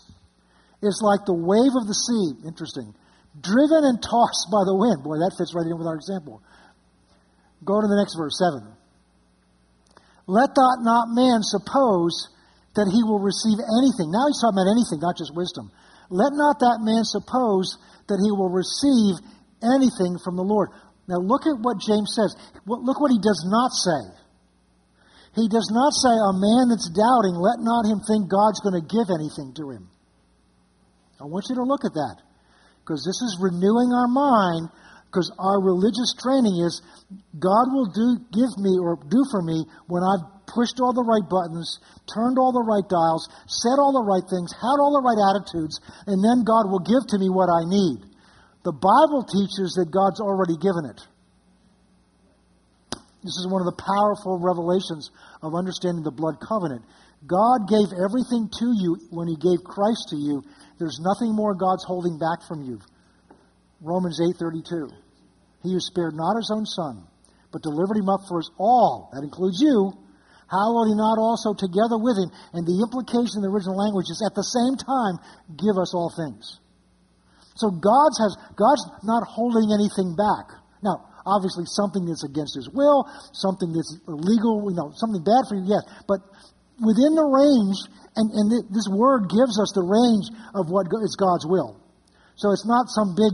[0.81, 2.47] is like the wave of the sea.
[2.47, 2.93] Interesting.
[3.33, 5.03] Driven and tossed by the wind.
[5.03, 6.41] Boy, that fits right in with our example.
[7.65, 8.63] Go to the next verse, 7.
[10.27, 12.29] Let not man suppose
[12.75, 14.07] that he will receive anything.
[14.11, 15.71] Now he's talking about anything, not just wisdom.
[16.09, 19.15] Let not that man suppose that he will receive
[19.63, 20.69] anything from the Lord.
[21.07, 22.35] Now look at what James says.
[22.65, 24.23] Look what he does not say.
[25.35, 28.85] He does not say, a man that's doubting, let not him think God's going to
[28.85, 29.89] give anything to him.
[31.19, 32.21] I want you to look at that.
[32.81, 34.69] Because this is renewing our mind,
[35.13, 36.81] because our religious training is
[37.37, 41.21] God will do, give me or do for me when I've pushed all the right
[41.29, 41.77] buttons,
[42.09, 45.77] turned all the right dials, said all the right things, had all the right attitudes,
[46.09, 48.09] and then God will give to me what I need.
[48.65, 50.97] The Bible teaches that God's already given it.
[53.21, 55.13] This is one of the powerful revelations
[55.45, 56.81] of understanding the blood covenant.
[57.23, 60.41] God gave everything to you when He gave Christ to you.
[60.81, 62.81] There's nothing more God's holding back from you.
[63.81, 64.89] Romans 8:32.
[65.63, 67.07] He who spared not his own son,
[67.51, 69.93] but delivered him up for us all, that includes you,
[70.53, 72.29] how will he not also together with him?
[72.53, 75.17] And the implication in the original language is at the same time
[75.57, 76.59] give us all things.
[77.55, 80.53] So God's has God's not holding anything back.
[80.85, 85.55] Now, obviously something that's against his will, something that's illegal, you know, something bad for
[85.55, 85.81] you, yes.
[86.05, 86.21] But
[86.81, 87.77] within the range,
[88.13, 91.81] and, and this word gives us the range of what is God's will.
[92.35, 93.33] So it's not some big,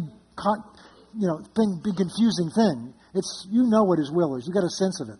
[1.15, 2.93] you know, thing, big confusing thing.
[3.15, 4.45] It's you know what His will is.
[4.45, 5.19] You got a sense of it.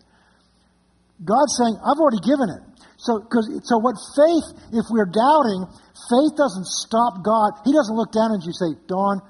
[1.20, 2.62] God's saying, I've already given it.
[2.96, 5.64] So, cause, so what faith, if we're doubting,
[6.08, 7.60] faith doesn't stop God.
[7.64, 9.20] He doesn't look down at you and say, Dawn,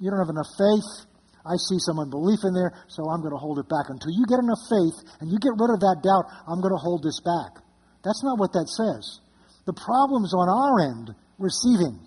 [0.00, 1.08] you don't have enough faith.
[1.44, 3.88] I see some unbelief in there, so I'm going to hold it back.
[3.88, 6.80] Until you get enough faith and you get rid of that doubt, I'm going to
[6.80, 7.64] hold this back.
[8.04, 9.24] That's not what that says.
[9.64, 12.00] The problem's on our end, receiving.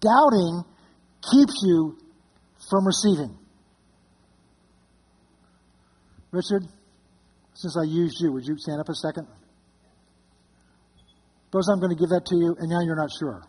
[0.00, 0.64] Doubting
[1.32, 1.98] keeps you
[2.68, 3.38] from receiving.
[6.30, 6.64] Richard?
[7.54, 9.26] since I used you, would you stand up a second?
[11.48, 13.46] Suppose I'm going to give that to you, and now you're not sure.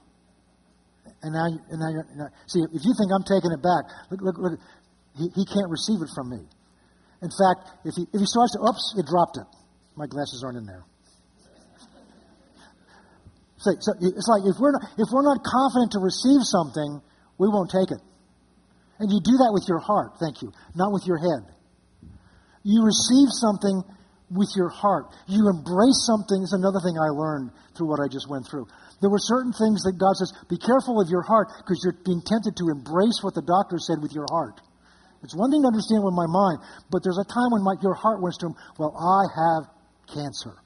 [1.26, 2.30] And now, and now you're not.
[2.46, 4.54] See, if you think I'm taking it back, look, look, look.
[5.18, 6.42] He, he can't receive it from me.
[7.26, 9.48] In fact, if he, if he starts to, oops, it dropped it.
[9.98, 10.86] My glasses aren't in there.
[13.58, 17.02] So, so it's like if we're, not, if we're not confident to receive something,
[17.38, 18.02] we won't take it.
[19.00, 21.52] And you do that with your heart, thank you, not with your head.
[22.64, 23.84] You receive something
[24.32, 25.14] with your heart.
[25.28, 26.42] You embrace something.
[26.42, 28.66] Is another thing I learned through what I just went through.
[29.02, 32.24] There were certain things that God says, be careful of your heart because you're being
[32.26, 34.62] tempted to embrace what the doctor said with your heart.
[35.22, 36.58] It's one thing to understand with my mind,
[36.90, 39.70] but there's a time when my, your heart went to him, well, I have
[40.10, 40.58] cancer.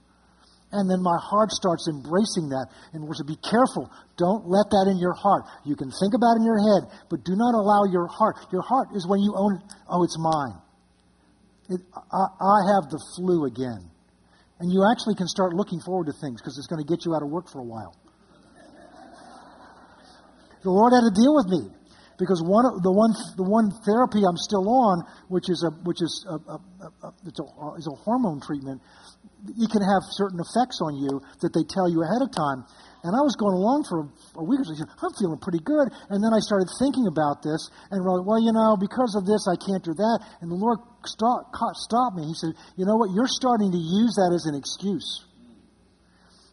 [0.72, 2.70] And then my heart starts embracing that.
[2.94, 3.90] And we're to be careful.
[4.18, 5.50] Don't let that in your heart.
[5.66, 8.38] You can think about it in your head, but do not allow your heart.
[8.54, 9.64] Your heart is when you own it.
[9.90, 10.62] Oh, it's mine
[11.70, 13.90] it, I, I have the flu again.
[14.60, 17.16] And you actually can start looking forward to things because it's going to get you
[17.16, 17.96] out of work for a while.
[20.64, 21.72] the Lord had to deal with me
[22.20, 26.12] because one the one the one therapy I'm still on, which is a which is
[26.28, 28.82] a, a, a, a, is a hormone treatment.
[29.48, 32.68] It can have certain effects on you that they tell you ahead of time.
[33.00, 34.84] And I was going along for a, week or so.
[34.84, 35.88] I'm feeling pretty good.
[36.12, 39.48] And then I started thinking about this and well, well, you know, because of this,
[39.48, 40.18] I can't do that.
[40.44, 42.28] And the Lord stopped, stopped me.
[42.28, 43.16] He said, you know what?
[43.16, 45.24] You're starting to use that as an excuse.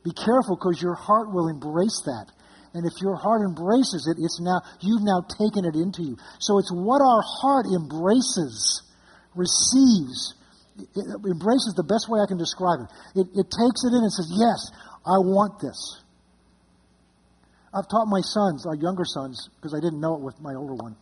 [0.06, 2.30] Be careful because your heart will embrace that.
[2.78, 6.16] And if your heart embraces it, it's now, you've now taken it into you.
[6.38, 8.86] So it's what our heart embraces,
[9.34, 10.35] receives,
[10.78, 13.26] it embraces the best way I can describe it.
[13.32, 13.46] it.
[13.48, 14.60] Takes it in and says, Yes,
[15.04, 16.02] I want this.
[17.72, 20.74] I've taught my sons, our younger sons, because I didn't know it with my older
[20.74, 20.96] one,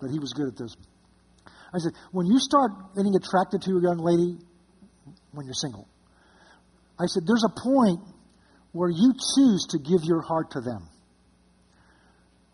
[0.00, 0.74] but he was good at this.
[1.72, 4.36] I said, when you start getting attracted to a young lady
[5.32, 5.88] when you're single,
[6.98, 8.00] I said, there's a point
[8.72, 10.88] where you choose to give your heart to them.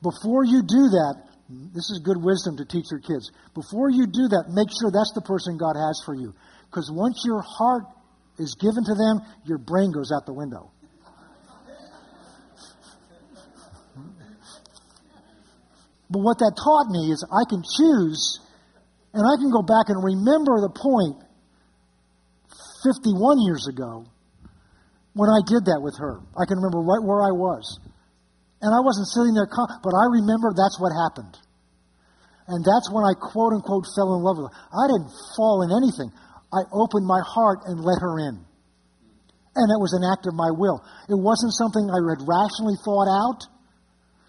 [0.03, 1.14] Before you do that,
[1.49, 3.32] this is good wisdom to teach your kids.
[3.55, 6.34] Before you do that, make sure that's the person God has for you.
[6.68, 7.84] Because once your heart
[8.38, 10.70] is given to them, your brain goes out the window.
[16.11, 18.40] But what that taught me is I can choose
[19.12, 21.20] and I can go back and remember the point
[22.84, 24.05] 51 years ago
[25.12, 26.20] when I did that with her.
[26.36, 27.80] I can remember right where I was.
[28.61, 31.34] And I wasn't sitting there, but I remember that's what happened.
[32.48, 34.56] And that's when I quote unquote fell in love with her.
[34.72, 36.11] I didn't fall in anything.
[36.48, 38.40] I opened my heart and let her in.
[39.54, 40.80] And it was an act of my will.
[41.11, 43.42] It wasn't something I had rationally thought out,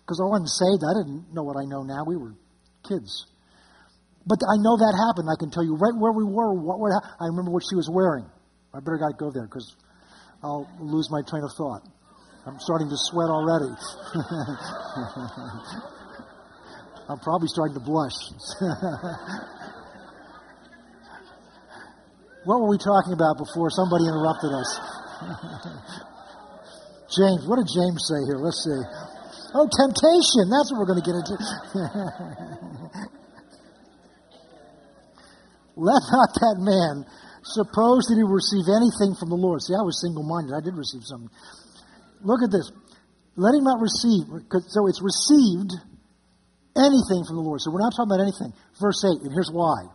[0.09, 0.81] because I wasn't saved.
[0.81, 2.01] I didn't know what I know now.
[2.01, 2.33] We were
[2.81, 3.29] kids.
[4.25, 5.29] But I know that happened.
[5.29, 7.89] I can tell you right where we were, what were, I remember what she was
[7.89, 8.25] wearing.
[8.73, 9.75] I better not go there because
[10.43, 11.85] I'll lose my train of thought.
[12.49, 13.69] I'm starting to sweat already.
[17.07, 18.17] I'm probably starting to blush.
[22.49, 24.79] what were we talking about before somebody interrupted us?
[27.21, 28.41] James, what did James say here?
[28.41, 28.81] Let's see.
[29.53, 30.49] Oh, temptation.
[30.49, 31.37] That's what we're going to get into.
[35.77, 37.05] Let not that man
[37.43, 39.61] suppose that he will receive anything from the Lord.
[39.61, 40.55] See, I was single minded.
[40.57, 41.29] I did receive something.
[42.23, 42.71] Look at this.
[43.35, 44.27] Let him not receive.
[44.67, 45.71] So it's received
[46.75, 47.61] anything from the Lord.
[47.61, 48.51] So we're not talking about anything.
[48.79, 49.87] Verse 8, and here's why.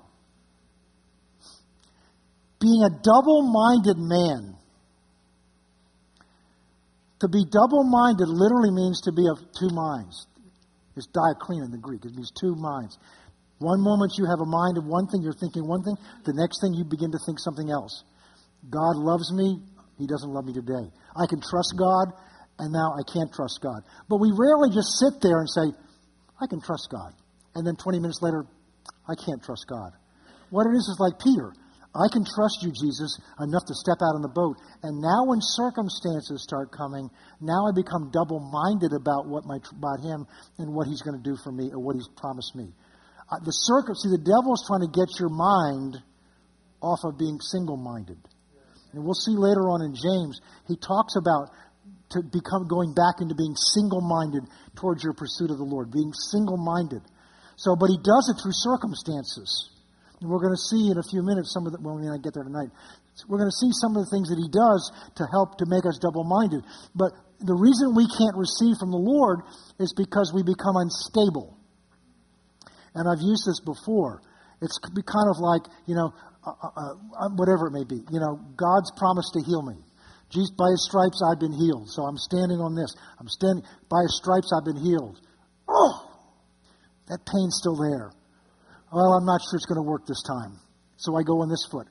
[2.61, 4.57] Being a double minded man.
[7.21, 10.27] To be double minded literally means to be of two minds.
[10.97, 12.05] It's diakrino in the Greek.
[12.05, 12.99] It means two minds.
[13.59, 15.97] One moment you have a mind of one thing, you're thinking one thing.
[16.25, 18.05] The next thing you begin to think something else.
[18.69, 19.61] God loves me.
[19.99, 20.91] He doesn't love me today.
[21.15, 22.13] I can trust God,
[22.59, 23.83] and now I can't trust God.
[24.09, 25.67] But we rarely just sit there and say,
[26.41, 27.13] I can trust God.
[27.55, 28.47] And then 20 minutes later,
[29.07, 29.93] I can't trust God.
[30.51, 31.55] What it is is like Peter.
[31.95, 34.59] I can trust you, Jesus, enough to step out on the boat.
[34.83, 37.09] And now, when circumstances start coming,
[37.41, 40.27] now I become double minded about, what my, about him
[40.59, 42.75] and what he's going to do for me or what he's promised me.
[43.31, 46.03] Uh, the circum, see, the devil's trying to get your mind
[46.83, 48.19] off of being single minded.
[48.95, 51.51] And we'll see later on in James, he talks about
[52.15, 56.13] to become going back into being single minded towards your pursuit of the Lord, being
[56.31, 57.03] single minded.
[57.57, 59.71] So, but he does it through circumstances.
[60.21, 62.23] And we're going to see in a few minutes some of the, well, we not
[62.23, 62.71] get there tonight.
[63.29, 65.87] We're going to see some of the things that he does to help to make
[65.87, 66.63] us double minded.
[66.95, 69.43] But the reason we can't receive from the Lord
[69.79, 71.59] is because we become unstable.
[72.95, 74.23] And I've used this before.
[74.63, 76.15] It's kind of like, you know,
[76.45, 78.05] uh, uh, uh, whatever it may be.
[78.13, 79.81] You know, God's promised to heal me.
[80.29, 81.89] Jesus, by his stripes I've been healed.
[81.89, 82.93] So I'm standing on this.
[83.21, 85.21] I'm standing by his stripes I've been healed.
[85.69, 85.95] Oh,
[87.09, 88.13] that pain's still there.
[88.93, 90.59] Well, I'm not sure it's going to work this time.
[90.97, 91.87] So I go on this foot.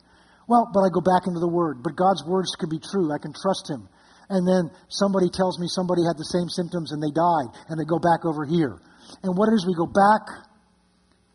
[0.48, 1.84] Well, but I go back into the Word.
[1.84, 3.12] But God's words can be true.
[3.12, 3.88] I can trust Him.
[4.30, 7.86] And then somebody tells me somebody had the same symptoms and they died, and they
[7.86, 8.80] go back over here.
[9.22, 10.24] And what it is, we go back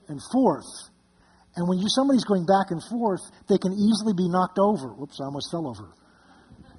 [0.08, 0.87] and forth.
[1.58, 4.94] And when you somebody's going back and forth, they can easily be knocked over.
[4.94, 5.90] Whoops, I almost fell over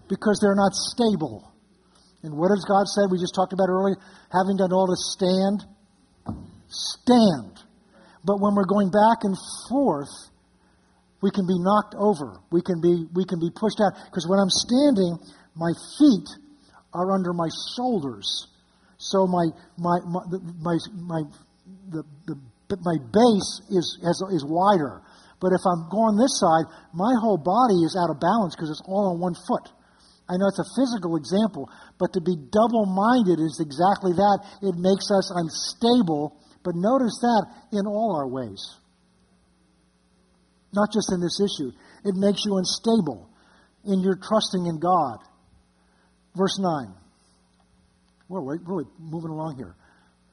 [0.08, 1.52] because they're not stable.
[2.24, 3.12] And what has God said?
[3.12, 4.00] We just talked about earlier.
[4.32, 5.68] Having done all to stand,
[6.72, 7.60] stand.
[8.24, 9.36] But when we're going back and
[9.68, 10.16] forth,
[11.22, 12.40] we can be knocked over.
[12.50, 14.00] We can be, we can be pushed out.
[14.08, 15.20] Because when I'm standing,
[15.56, 16.28] my feet
[16.94, 18.48] are under my shoulders.
[18.98, 20.24] So my, my, my,
[20.60, 21.22] my, my,
[21.92, 22.36] the, the,
[22.78, 25.02] my base is, is, is wider.
[25.42, 28.86] But if I'm going this side, my whole body is out of balance because it's
[28.86, 29.66] all on one foot.
[30.30, 31.66] I know it's a physical example,
[31.98, 34.46] but to be double minded is exactly that.
[34.62, 38.62] It makes us unstable, but notice that in all our ways.
[40.72, 41.72] Not just in this issue.
[42.06, 43.28] It makes you unstable.
[43.86, 45.20] in your trusting in God.
[46.36, 46.94] Verse 9.
[48.28, 49.74] Well, we're really moving along here.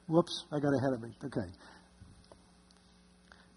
[0.09, 1.11] Whoops, I got ahead of me.
[1.24, 1.49] Okay.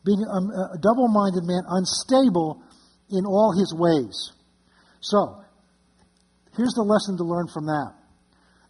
[0.10, 2.66] Being a, a double minded man, unstable
[3.14, 4.34] in all his ways.
[5.05, 5.45] So,
[6.57, 7.93] here's the lesson to learn from that.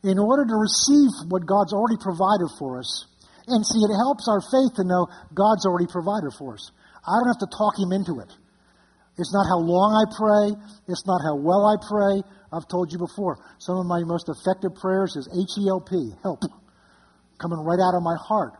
[0.03, 3.07] In order to receive what God's already provided for us,
[3.47, 6.75] and see, it helps our faith to know God's already provided for us.
[7.07, 8.31] I don't have to talk Him into it.
[9.15, 10.59] It's not how long I pray,
[10.91, 12.19] it's not how well I pray.
[12.51, 15.95] I've told you before, some of my most effective prayers is H E L P,
[16.23, 16.43] help,
[17.39, 18.59] coming right out of my heart.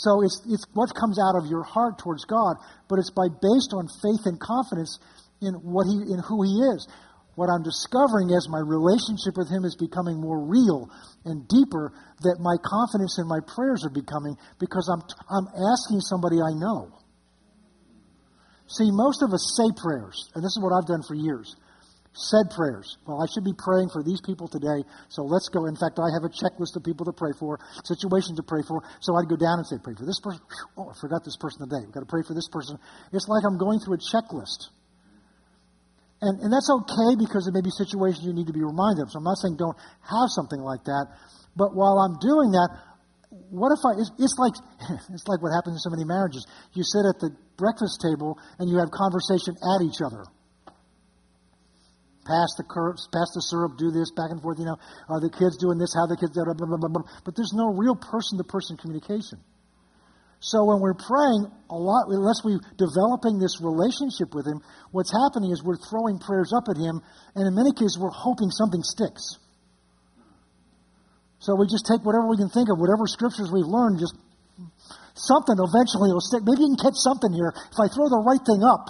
[0.00, 2.56] So it's, it's what comes out of your heart towards God,
[2.88, 4.96] but it's by based on faith and confidence
[5.44, 6.88] in what he in who he is.
[7.36, 10.88] What I'm discovering as my relationship with him is becoming more real
[11.24, 11.92] and deeper,
[12.24, 16.96] that my confidence in my prayers are becoming because I'm I'm asking somebody I know.
[18.72, 21.56] See, most of us say prayers, and this is what I've done for years
[22.12, 22.98] said prayers.
[23.06, 25.66] Well, I should be praying for these people today, so let's go.
[25.66, 28.82] In fact, I have a checklist of people to pray for, situations to pray for,
[28.98, 30.42] so I'd go down and say, pray for this person.
[30.74, 31.86] Oh, I forgot this person today.
[31.86, 32.78] We've got to pray for this person.
[33.14, 34.74] It's like I'm going through a checklist.
[36.20, 39.14] And, and that's okay because there may be situations you need to be reminded of.
[39.14, 41.08] So I'm not saying don't have something like that.
[41.56, 42.68] But while I'm doing that,
[43.48, 44.52] what if I, it's, it's like,
[45.14, 46.44] it's like what happens in so many marriages.
[46.74, 50.26] You sit at the breakfast table and you have conversation at each other
[52.26, 54.58] pass the curves, pass the syrup, do this, back and forth.
[54.58, 55.94] You know, are the kids doing this?
[55.94, 56.32] How the kids?
[56.36, 59.40] Blah, blah, blah, blah, But there's no real person-to-person communication.
[60.40, 65.52] So when we're praying, a lot unless we're developing this relationship with Him, what's happening
[65.52, 67.04] is we're throwing prayers up at Him,
[67.36, 69.36] and in many cases we're hoping something sticks.
[71.44, 74.16] So we just take whatever we can think of, whatever scriptures we've learned, just
[75.12, 76.40] something eventually will stick.
[76.44, 77.52] Maybe you can catch something here.
[77.52, 78.88] If I throw the right thing up,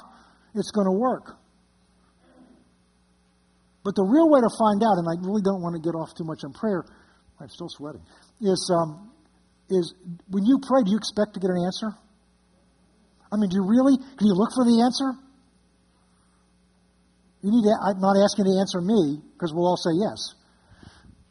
[0.54, 1.34] it's going to work.
[3.82, 6.12] But the real way to find out, and I really don't want to get off
[6.12, 6.84] too much on prayer,
[7.40, 8.04] I'm still sweating,
[8.40, 9.10] is, um,
[9.70, 9.94] is
[10.28, 11.96] when you pray, do you expect to get an answer?
[13.32, 13.96] I mean, do you really?
[13.96, 15.16] Can you look for the answer?
[17.40, 20.36] You need to, I'm not asking you to answer me, because we'll all say yes.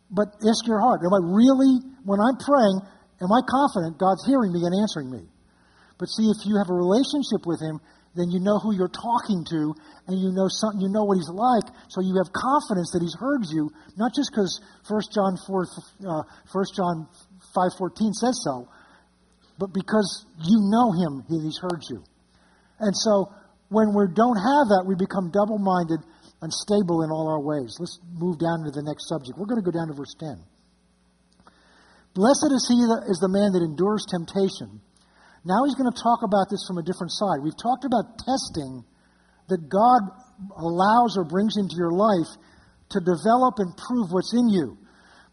[0.09, 1.05] But ask your heart.
[1.05, 2.81] Am I really, when I'm praying,
[3.21, 5.29] am I confident God's hearing me and answering me?
[6.01, 7.77] But see, if you have a relationship with Him,
[8.15, 9.75] then you know who you're talking to
[10.07, 13.15] and you know something, you know what he's like, so you have confidence that he's
[13.19, 15.67] heard you, not just because 1 John 4,
[16.09, 17.07] uh, 1 John
[17.53, 18.67] 5.14 says so,
[19.57, 22.03] but because you know him, he's heard you.
[22.79, 23.29] And so
[23.69, 26.01] when we don't have that, we become double-minded,
[26.41, 27.77] unstable in all our ways.
[27.77, 29.37] Let's move down to the next subject.
[29.37, 30.41] We're going to go down to verse 10.
[32.15, 34.81] Blessed is he that is the man that endures temptation
[35.45, 37.39] now he's going to talk about this from a different side.
[37.41, 38.83] We've talked about testing
[39.47, 40.01] that God
[40.55, 42.29] allows or brings into your life
[42.91, 44.77] to develop and prove what's in you.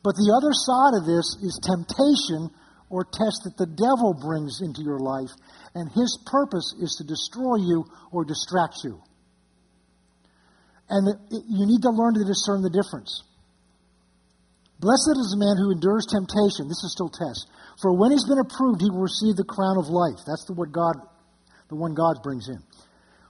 [0.02, 2.50] But the other side of this is temptation
[2.88, 5.30] or test that the devil brings into your life,
[5.74, 9.02] and his purpose is to destroy you or distract you.
[10.88, 13.24] And you need to learn to discern the difference.
[14.78, 16.68] Blessed is the man who endures temptation.
[16.68, 17.48] This is still test.
[17.80, 20.20] For when he's been approved, he will receive the crown of life.
[20.28, 21.00] That's the what God,
[21.68, 22.60] the one God brings in,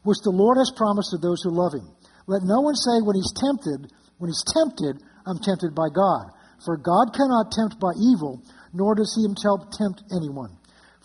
[0.02, 1.86] which the Lord has promised to those who love him.
[2.26, 6.34] Let no one say when he's tempted, when he's tempted, I'm tempted by God.
[6.64, 8.42] For God cannot tempt by evil,
[8.74, 10.58] nor does he himself tempt anyone.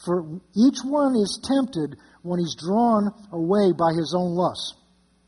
[0.06, 0.26] For
[0.58, 4.74] each one is tempted when he's drawn away by his own lusts,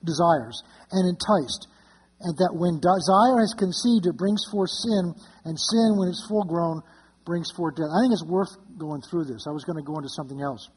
[0.04, 1.68] desires, and enticed.
[2.24, 5.12] And that when desire has conceived, it brings forth sin,
[5.44, 6.80] and sin, when it's full grown,
[7.28, 7.92] brings forth death.
[7.92, 9.44] I think it's worth going through this.
[9.48, 10.72] I was going to go into something else.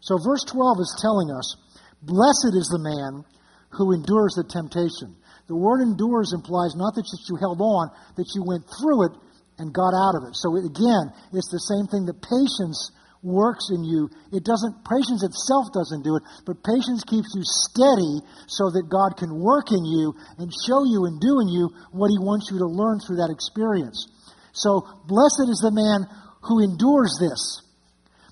[0.00, 1.56] So, verse 12 is telling us
[2.00, 3.28] Blessed is the man
[3.76, 5.16] who endures the temptation.
[5.52, 9.14] The word endures implies not that you held on, that you went through it
[9.60, 10.34] and got out of it.
[10.40, 12.88] So, again, it's the same thing that patience
[13.22, 14.08] works in you.
[14.32, 19.16] It doesn't, patience itself doesn't do it, but patience keeps you steady so that God
[19.16, 22.58] can work in you and show you and do in you what He wants you
[22.58, 24.08] to learn through that experience.
[24.52, 26.08] So, blessed is the man
[26.42, 27.62] who endures this.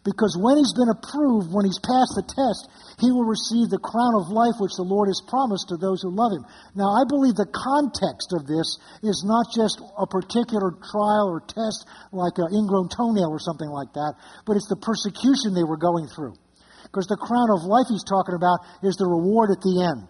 [0.08, 2.64] Because when he's been approved, when he's passed the test,
[2.96, 6.08] he will receive the crown of life which the Lord has promised to those who
[6.08, 6.48] love him.
[6.72, 11.84] Now, I believe the context of this is not just a particular trial or test
[12.08, 14.16] like an ingrown toenail or something like that,
[14.48, 16.32] but it's the persecution they were going through.
[16.88, 20.08] Because the crown of life he's talking about is the reward at the end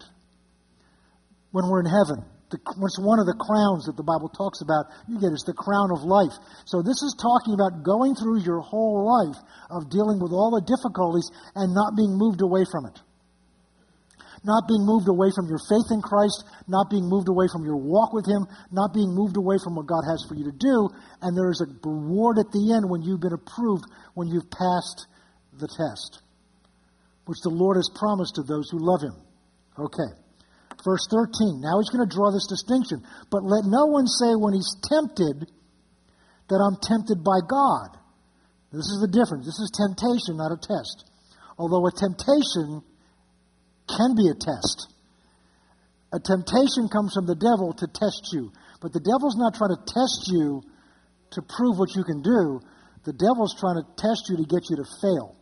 [1.51, 4.89] when we're in heaven the, what's one of the crowns that the Bible talks about
[5.07, 6.33] you get is the crown of life.
[6.65, 9.37] So this is talking about going through your whole life
[9.69, 12.97] of dealing with all the difficulties and not being moved away from it.
[14.43, 17.75] not being moved away from your faith in Christ, not being moved away from your
[17.77, 20.89] walk with Him, not being moved away from what God has for you to do.
[21.21, 25.07] And there is a reward at the end when you've been approved, when you've passed
[25.59, 26.21] the test,
[27.25, 29.15] which the Lord has promised to those who love Him.
[29.77, 30.11] Okay.
[30.83, 31.59] Verse 13.
[31.59, 33.03] Now he's going to draw this distinction.
[33.29, 35.51] But let no one say when he's tempted
[36.47, 37.99] that I'm tempted by God.
[38.71, 39.45] This is the difference.
[39.45, 41.09] This is temptation, not a test.
[41.57, 42.81] Although a temptation
[43.89, 44.93] can be a test.
[46.13, 48.51] A temptation comes from the devil to test you.
[48.81, 50.63] But the devil's not trying to test you
[51.31, 52.61] to prove what you can do.
[53.03, 55.35] The devil's trying to test you to get you to fail,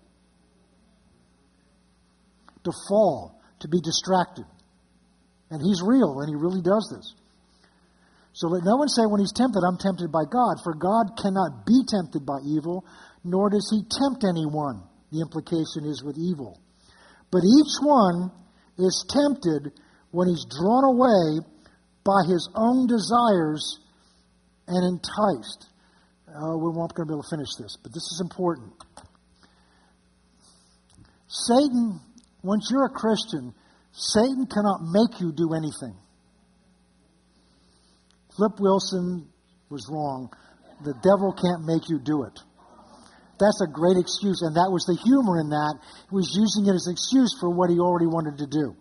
[2.63, 4.45] to fall, to be distracted.
[5.49, 7.13] And he's real, and he really does this.
[8.33, 11.65] So let no one say when he's tempted, I'm tempted by God, for God cannot
[11.65, 12.85] be tempted by evil,
[13.23, 14.83] nor does he tempt anyone.
[15.11, 16.59] The implication is with evil.
[17.31, 18.31] But each one
[18.77, 19.73] is tempted
[20.11, 21.41] when he's drawn away
[22.03, 23.79] by his own desires
[24.67, 25.67] and enticed.
[26.27, 28.71] Uh, we're not going to be able to finish this, but this is important.
[31.27, 31.99] Satan,
[32.43, 33.53] once you're a Christian,
[33.97, 35.97] Satan cannot make you do anything.
[38.35, 39.27] Flip Wilson
[39.69, 40.29] was wrong.
[40.85, 42.37] The devil can't make you do it.
[43.39, 45.81] That's a great excuse, and that was the humor in that.
[46.09, 48.77] He was using it as an excuse for what he already wanted to do.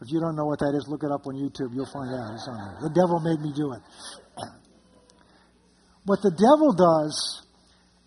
[0.00, 1.74] If you don't know what that is, look it up on YouTube.
[1.74, 2.34] You'll find out.
[2.34, 2.78] It's on there.
[2.86, 3.82] The devil made me do it.
[6.04, 7.42] What the devil does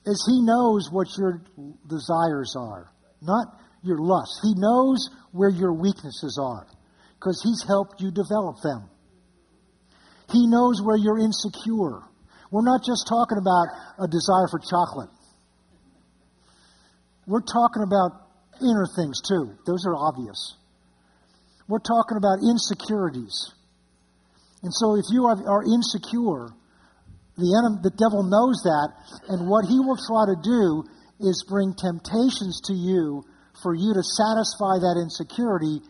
[0.06, 1.44] is he knows what your
[1.84, 2.88] desires are,
[3.22, 4.40] not your lusts.
[4.44, 6.68] He knows where your weaknesses are
[7.16, 8.90] because he's helped you develop them.
[10.32, 12.02] He knows where you're insecure.
[12.52, 13.68] We're not just talking about
[13.98, 15.10] a desire for chocolate.
[17.28, 18.30] We're talking about
[18.62, 19.56] inner things too.
[19.66, 20.56] Those are obvious.
[21.68, 23.54] We're talking about insecurities.
[24.64, 26.50] And so if you are, insecure,
[27.38, 28.90] the, enemy, the devil knows that,
[29.30, 30.84] and what he will try to do
[31.22, 33.24] is bring temptations to you
[33.62, 35.82] for you to satisfy that insecurity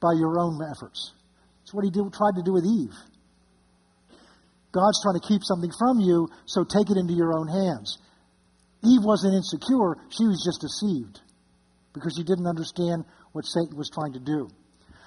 [0.00, 1.12] by your own efforts.
[1.60, 2.94] That's what he did, tried to do with Eve.
[4.72, 7.98] God's trying to keep something from you, so take it into your own hands.
[8.84, 11.20] Eve wasn't insecure, she was just deceived
[11.96, 14.48] because she didn't understand what Satan was trying to do.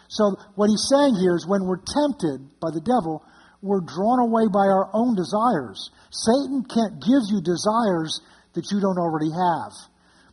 [0.10, 3.24] So, what he's saying here is when we're tempted by the devil,
[3.62, 5.92] we're drawn away by our own desires.
[6.10, 8.20] Satan can't give you desires
[8.58, 9.72] that you don't already have.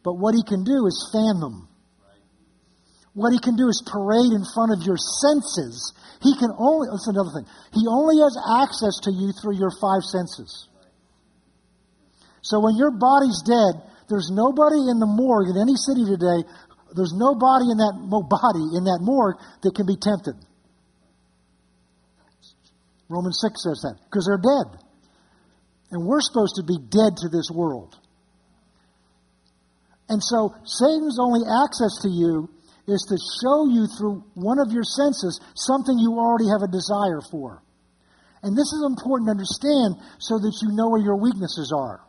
[0.06, 1.66] But what he can do is fan them.
[3.18, 5.90] What he can do is parade in front of your senses
[6.22, 7.46] he can only, oh, that's another thing.
[7.74, 10.68] He only has access to you through your five senses.
[12.40, 16.46] So when your body's dead, there's nobody in the morgue in any city today,
[16.94, 17.94] there's nobody in that
[18.30, 20.34] body, in that morgue, that can be tempted.
[23.08, 24.82] Romans 6 says that, because they're dead.
[25.90, 27.94] And we're supposed to be dead to this world.
[30.08, 32.48] And so Satan's only access to you
[32.86, 37.20] is to show you through one of your senses something you already have a desire
[37.30, 37.62] for.
[38.42, 42.00] And this is important to understand so that you know where your weaknesses are.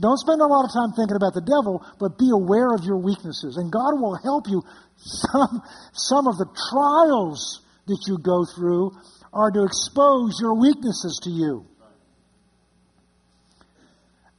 [0.00, 2.96] Don't spend a lot of time thinking about the devil, but be aware of your
[2.96, 3.60] weaknesses.
[3.60, 4.62] And God will help you.
[5.00, 5.62] Some,
[5.92, 8.92] some of the trials that you go through
[9.32, 11.69] are to expose your weaknesses to you.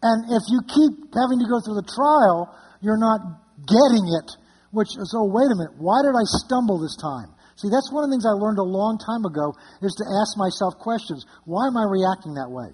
[0.01, 2.49] And if you keep having to go through the trial,
[2.81, 3.21] you're not
[3.69, 4.41] getting it
[4.71, 7.35] which is, oh, wait a minute, why did I stumble this time?
[7.59, 10.39] See, that's one of the things I learned a long time ago is to ask
[10.39, 11.27] myself questions.
[11.43, 12.71] Why am I reacting that way?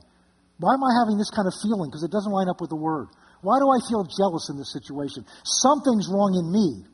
[0.62, 1.90] Why am I having this kind of feeling?
[1.90, 3.10] Because it doesn't line up with the word.
[3.42, 5.26] Why do I feel jealous in this situation?
[5.44, 6.86] Something's wrong in me.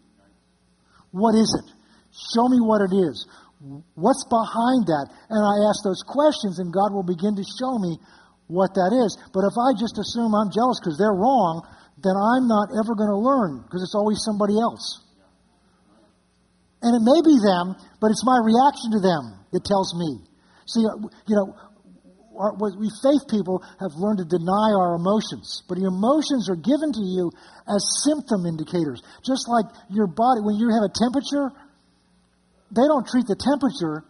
[1.11, 1.67] What is it?
[2.33, 3.27] Show me what it is.
[3.95, 5.07] What's behind that?
[5.29, 7.99] And I ask those questions, and God will begin to show me
[8.47, 9.17] what that is.
[9.31, 11.63] But if I just assume I'm jealous because they're wrong,
[12.01, 15.01] then I'm not ever going to learn because it's always somebody else.
[16.83, 20.19] And it may be them, but it's my reaction to them that tells me.
[20.67, 21.55] See, uh, you know,
[22.35, 26.91] our, we faith people have learned to deny our emotions, but your emotions are given
[26.91, 27.31] to you
[27.69, 28.99] as symptom indicators.
[29.23, 31.53] Just like your body, when you have a temperature,
[32.73, 34.03] they don't treat the temperature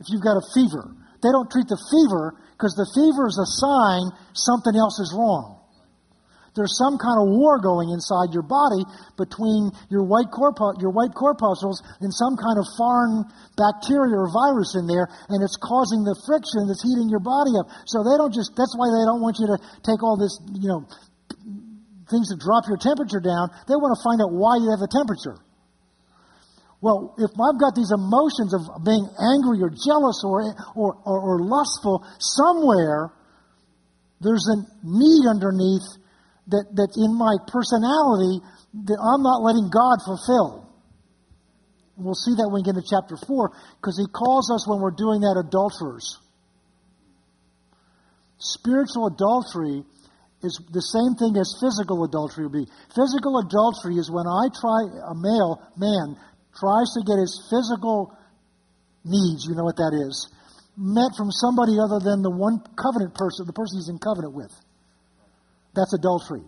[0.00, 0.90] if you've got a fever.
[1.22, 5.58] They don't treat the fever because the fever is a sign something else is wrong
[6.58, 8.82] there's some kind of war going inside your body
[9.14, 13.22] between your white, corpus, your white corpuscles and some kind of foreign
[13.54, 17.70] bacteria or virus in there, and it's causing the friction that's heating your body up.
[17.86, 19.56] So they don't just, that's why they don't want you to
[19.86, 20.82] take all this, you know,
[22.10, 24.90] things to drop your temperature down, they want to find out why you have the
[24.90, 25.38] temperature.
[26.80, 31.36] Well, if I've got these emotions of being angry or jealous or, or, or, or
[31.42, 33.10] lustful, somewhere
[34.20, 34.56] there's a
[34.86, 35.86] need underneath
[36.48, 38.42] that, that's in my personality
[38.86, 40.70] that I'm not letting God fulfill.
[41.98, 43.50] We'll see that when we get to chapter 4,
[43.82, 46.18] because he calls us when we're doing that adulterers.
[48.38, 49.82] Spiritual adultery
[50.46, 52.70] is the same thing as physical adultery would be.
[52.94, 56.14] Physical adultery is when I try, a male, man,
[56.58, 58.12] tries to get his physical
[59.04, 60.28] needs, you know what that is,
[60.76, 64.52] met from somebody other than the one covenant person, the person he's in covenant with.
[65.74, 66.42] That's adultery.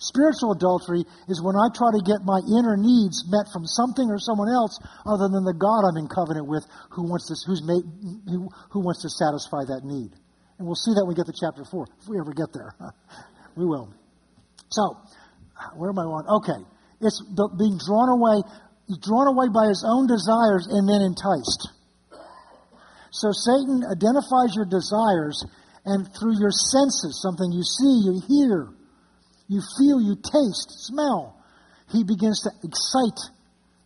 [0.00, 4.16] Spiritual adultery is when I try to get my inner needs met from something or
[4.16, 6.64] someone else other than the God I'm in covenant with
[6.96, 7.84] who wants to, who's made,
[8.24, 10.08] who, who wants to satisfy that need.
[10.56, 12.72] And we'll see that when we get to chapter 4, if we ever get there.
[13.56, 13.92] we will.
[14.72, 14.96] So,
[15.76, 16.24] where am I on?
[16.40, 16.60] Okay.
[17.00, 17.20] It's
[17.56, 18.40] being drawn away
[18.90, 21.70] He's drawn away by his own desires and then enticed.
[23.14, 25.46] So Satan identifies your desires,
[25.86, 28.66] and through your senses, something you see, you hear,
[29.46, 31.38] you feel, you taste, smell,
[31.94, 33.22] he begins to excite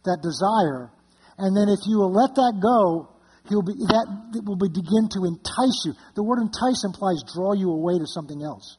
[0.09, 0.88] that desire.
[1.36, 3.12] And then if you will let that go,
[3.52, 5.92] he'll be, that will be, begin to entice you.
[6.16, 8.78] The word entice implies draw you away to something else.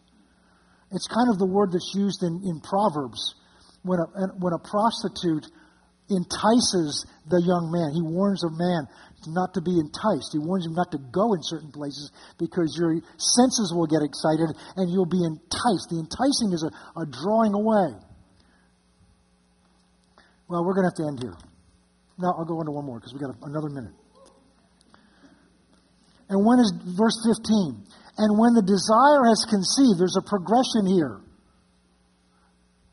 [0.90, 3.36] It's kind of the word that's used in, in Proverbs
[3.84, 4.06] when a,
[4.42, 5.46] when a prostitute
[6.10, 7.94] entices the young man.
[7.94, 8.86] He warns a man
[9.28, 10.30] not to be enticed.
[10.34, 14.54] He warns him not to go in certain places because your senses will get excited
[14.78, 15.90] and you'll be enticed.
[15.90, 17.98] The enticing is a, a drawing away.
[20.48, 21.38] Well, we're going to have to end here.
[22.18, 23.98] Now, I'll go into one more because we've got a, another minute.
[26.30, 27.82] And when is verse 15?
[28.18, 31.20] And when the desire has conceived, there's a progression here.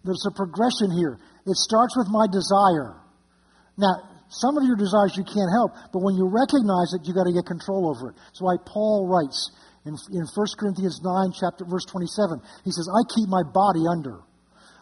[0.05, 1.21] There's a progression here.
[1.47, 3.02] It starts with my desire.
[3.77, 7.29] Now, some of your desires you can't help, but when you recognize it, you've got
[7.29, 8.17] to get control over it.
[8.17, 9.53] That's why Paul writes
[9.85, 12.41] in, in 1 Corinthians 9, chapter verse 27.
[12.65, 14.25] He says, I keep my body under,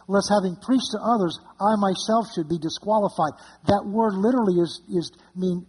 [0.07, 3.35] lest having preached to others, I myself should be disqualified.
[3.67, 5.67] That word literally is, is mean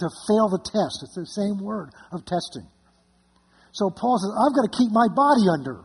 [0.00, 1.04] to fail the test.
[1.04, 2.64] It's the same word of testing.
[3.72, 5.84] So Paul says, I've got to keep my body under.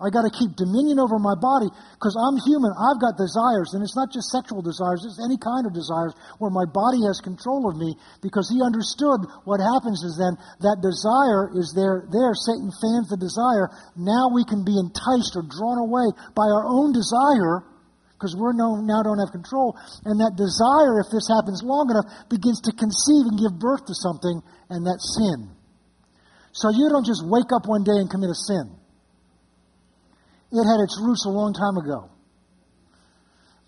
[0.00, 2.72] I got to keep dominion over my body because I'm human.
[2.72, 6.48] I've got desires, and it's not just sexual desires, it's any kind of desires where
[6.48, 7.92] my body has control of me
[8.24, 12.08] because he understood what happens is then that desire is there.
[12.08, 13.68] There, Satan fans the desire.
[13.92, 17.60] Now we can be enticed or drawn away by our own desire
[18.16, 19.76] because we're no, now don't have control.
[20.08, 23.96] And that desire, if this happens long enough, begins to conceive and give birth to
[23.96, 24.40] something,
[24.72, 25.52] and that's sin.
[26.52, 28.79] So you don't just wake up one day and commit a sin.
[30.50, 32.10] It had its roots a long time ago.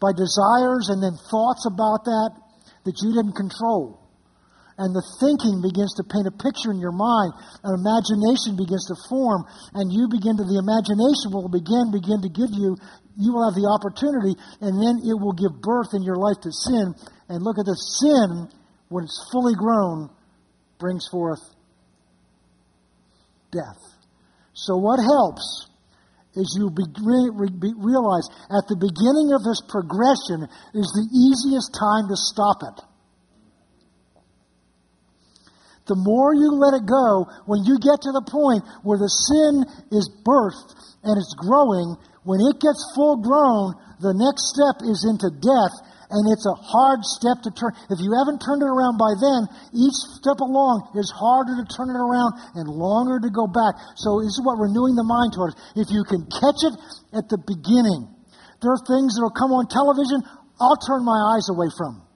[0.03, 2.30] By desires and then thoughts about that
[2.85, 4.03] that you didn't control.
[4.78, 7.39] And the thinking begins to paint a picture in your mind.
[7.62, 9.47] An imagination begins to form,
[9.78, 12.74] and you begin to, the imagination will begin, begin to give you,
[13.14, 16.51] you will have the opportunity, and then it will give birth in your life to
[16.51, 16.99] sin.
[17.28, 18.49] And look at the sin,
[18.89, 20.11] when it's fully grown,
[20.80, 21.41] brings forth
[23.53, 23.78] death.
[24.55, 25.68] So, what helps
[26.35, 27.28] is you be, re,
[27.76, 32.78] realize at the beginning of this progression is the easiest time to stop it.
[35.87, 39.66] The more you let it go, when you get to the point where the sin
[39.91, 40.72] is birthed
[41.03, 45.74] and it's growing, when it gets full grown, the next step is into death
[46.13, 47.73] and it's a hard step to turn.
[47.89, 51.89] If you haven't turned it around by then, each step along is harder to turn
[51.89, 53.81] it around and longer to go back.
[53.97, 55.57] So this is what renewing the mind towards.
[55.73, 56.75] If you can catch it
[57.17, 58.13] at the beginning,
[58.61, 60.21] there are things that will come on television
[60.63, 62.07] I'll turn my eyes away from.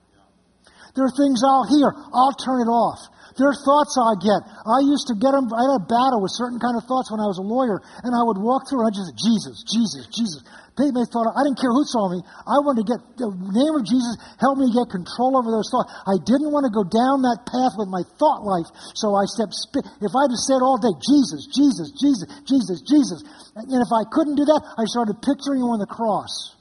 [0.95, 3.01] There are things I'll hear, I'll turn it off.
[3.37, 4.41] There are thoughts I get.
[4.65, 7.21] I used to get them, I had a battle with certain kind of thoughts when
[7.21, 10.41] I was a lawyer, and I would walk through and I just, Jesus, Jesus, Jesus.
[10.73, 12.21] They may thought, I didn't care who saw me.
[12.45, 15.89] I wanted to get, the name of Jesus help me get control over those thoughts.
[16.05, 18.69] I didn't want to go down that path with my thought life.
[18.97, 19.53] So I stepped,
[20.01, 23.19] if I just said all day, Jesus, Jesus, Jesus, Jesus, Jesus.
[23.53, 26.57] And if I couldn't do that, I started picturing him on the cross.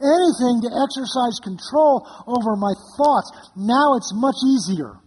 [0.00, 3.28] Anything to exercise control over my thoughts.
[3.56, 5.00] Now it's much easier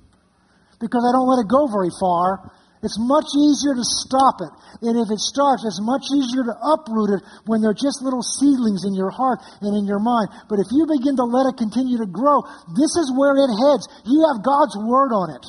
[0.82, 2.52] because I don't let it go very far
[2.82, 4.50] it's much easier to stop it.
[4.82, 8.86] And if it starts, it's much easier to uproot it when they're just little seedlings
[8.90, 10.34] in your heart and in your mind.
[10.50, 12.42] But if you begin to let it continue to grow,
[12.74, 13.86] this is where it heads.
[14.10, 15.46] You have God's Word on it.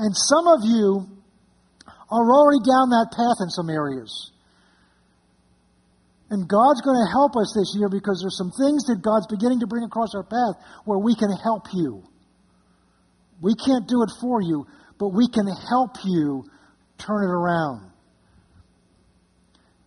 [0.00, 1.12] And some of you
[2.08, 4.32] are already down that path in some areas.
[6.32, 9.60] And God's going to help us this year because there's some things that God's beginning
[9.60, 10.56] to bring across our path
[10.88, 12.02] where we can help you.
[13.44, 14.64] We can't do it for you,
[14.96, 16.48] but we can help you
[16.96, 17.92] turn it around.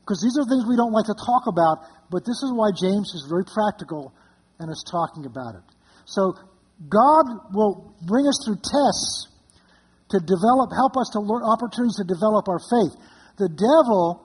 [0.05, 1.81] Because these are things we don't like to talk about,
[2.13, 4.13] but this is why James is very practical
[4.61, 5.65] and is talking about it.
[6.05, 6.37] So
[6.85, 9.33] God will bring us through tests
[10.13, 12.93] to develop, help us to learn opportunities to develop our faith.
[13.41, 14.21] The devil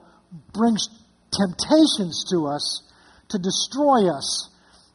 [0.53, 0.87] brings
[1.33, 2.85] temptations to us
[3.33, 4.53] to destroy us.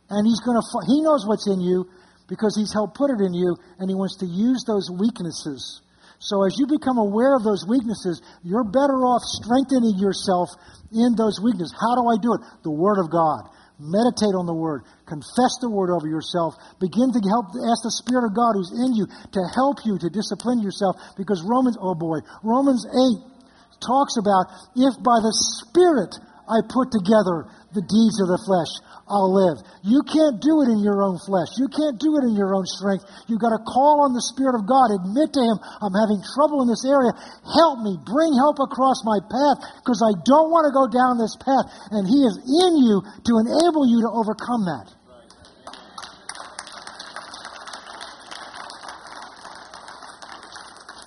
[0.09, 1.91] And he's going to, he knows what's in you
[2.29, 5.81] because he's helped put it in you and he wants to use those weaknesses.
[6.21, 10.51] So as you become aware of those weaknesses, you're better off strengthening yourself
[10.93, 11.75] in those weaknesses.
[11.75, 12.43] How do I do it?
[12.63, 13.49] The Word of God.
[13.79, 14.83] Meditate on the Word.
[15.07, 16.59] Confess the Word over yourself.
[16.83, 20.11] Begin to help, ask the Spirit of God who's in you to help you to
[20.11, 25.31] discipline yourself because Romans, oh boy, Romans 8 talks about if by the
[25.63, 26.11] Spirit
[26.51, 28.73] I put together the deeds of the flesh,
[29.09, 29.65] I'll live.
[29.83, 31.57] You can't do it in your own flesh.
[31.57, 33.09] You can't do it in your own strength.
[33.25, 34.93] You've got to call on the Spirit of God.
[34.93, 37.17] Admit to Him, I'm having trouble in this area.
[37.49, 37.97] Help me.
[38.05, 41.73] Bring help across my path because I don't want to go down this path.
[41.89, 44.93] And He is in you to enable you to overcome that.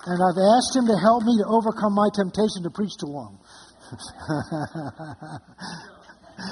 [0.10, 3.38] And I've asked Him to help me to overcome my temptation to preach too long.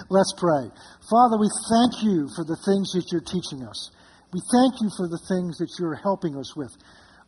[0.10, 0.70] Let's pray.
[1.10, 3.92] Father, we thank you for the things that you're teaching us.
[4.34, 6.72] We thank you for the things that you're helping us with.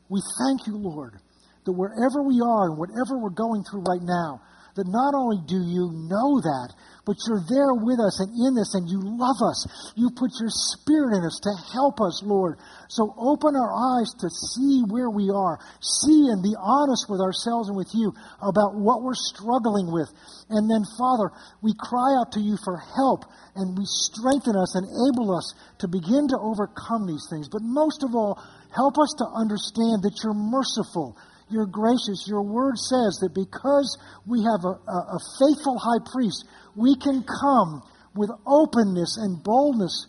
[0.09, 1.17] We thank you, Lord,
[1.65, 4.41] that wherever we are and whatever we're going through right now,
[4.75, 6.73] that not only do you know that,
[7.11, 9.67] but you're there with us and in us and you love us.
[9.99, 12.55] You put your spirit in us to help us, Lord.
[12.87, 15.59] So open our eyes to see where we are.
[15.83, 20.07] See and be honest with ourselves and with you about what we're struggling with.
[20.47, 23.27] And then, Father, we cry out to you for help
[23.59, 25.51] and we strengthen us and enable us
[25.83, 27.51] to begin to overcome these things.
[27.51, 28.39] But most of all,
[28.71, 31.19] help us to understand that you're merciful
[31.51, 32.25] you're gracious.
[32.27, 36.45] Your word says that because we have a, a, a faithful high priest,
[36.75, 37.83] we can come
[38.15, 40.07] with openness and boldness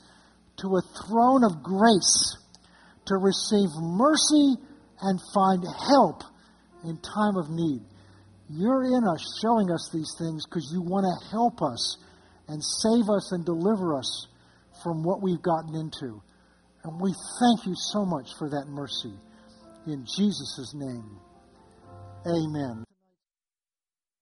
[0.59, 2.37] to a throne of grace
[3.07, 4.57] to receive mercy
[5.01, 6.23] and find help
[6.85, 7.83] in time of need.
[8.49, 11.97] You're in us showing us these things because you want to help us
[12.49, 14.29] and save us and deliver us
[14.83, 16.21] from what we've gotten into.
[16.85, 19.15] And we thank you so much for that mercy.
[19.87, 21.19] In Jesus' name,
[22.27, 22.85] amen.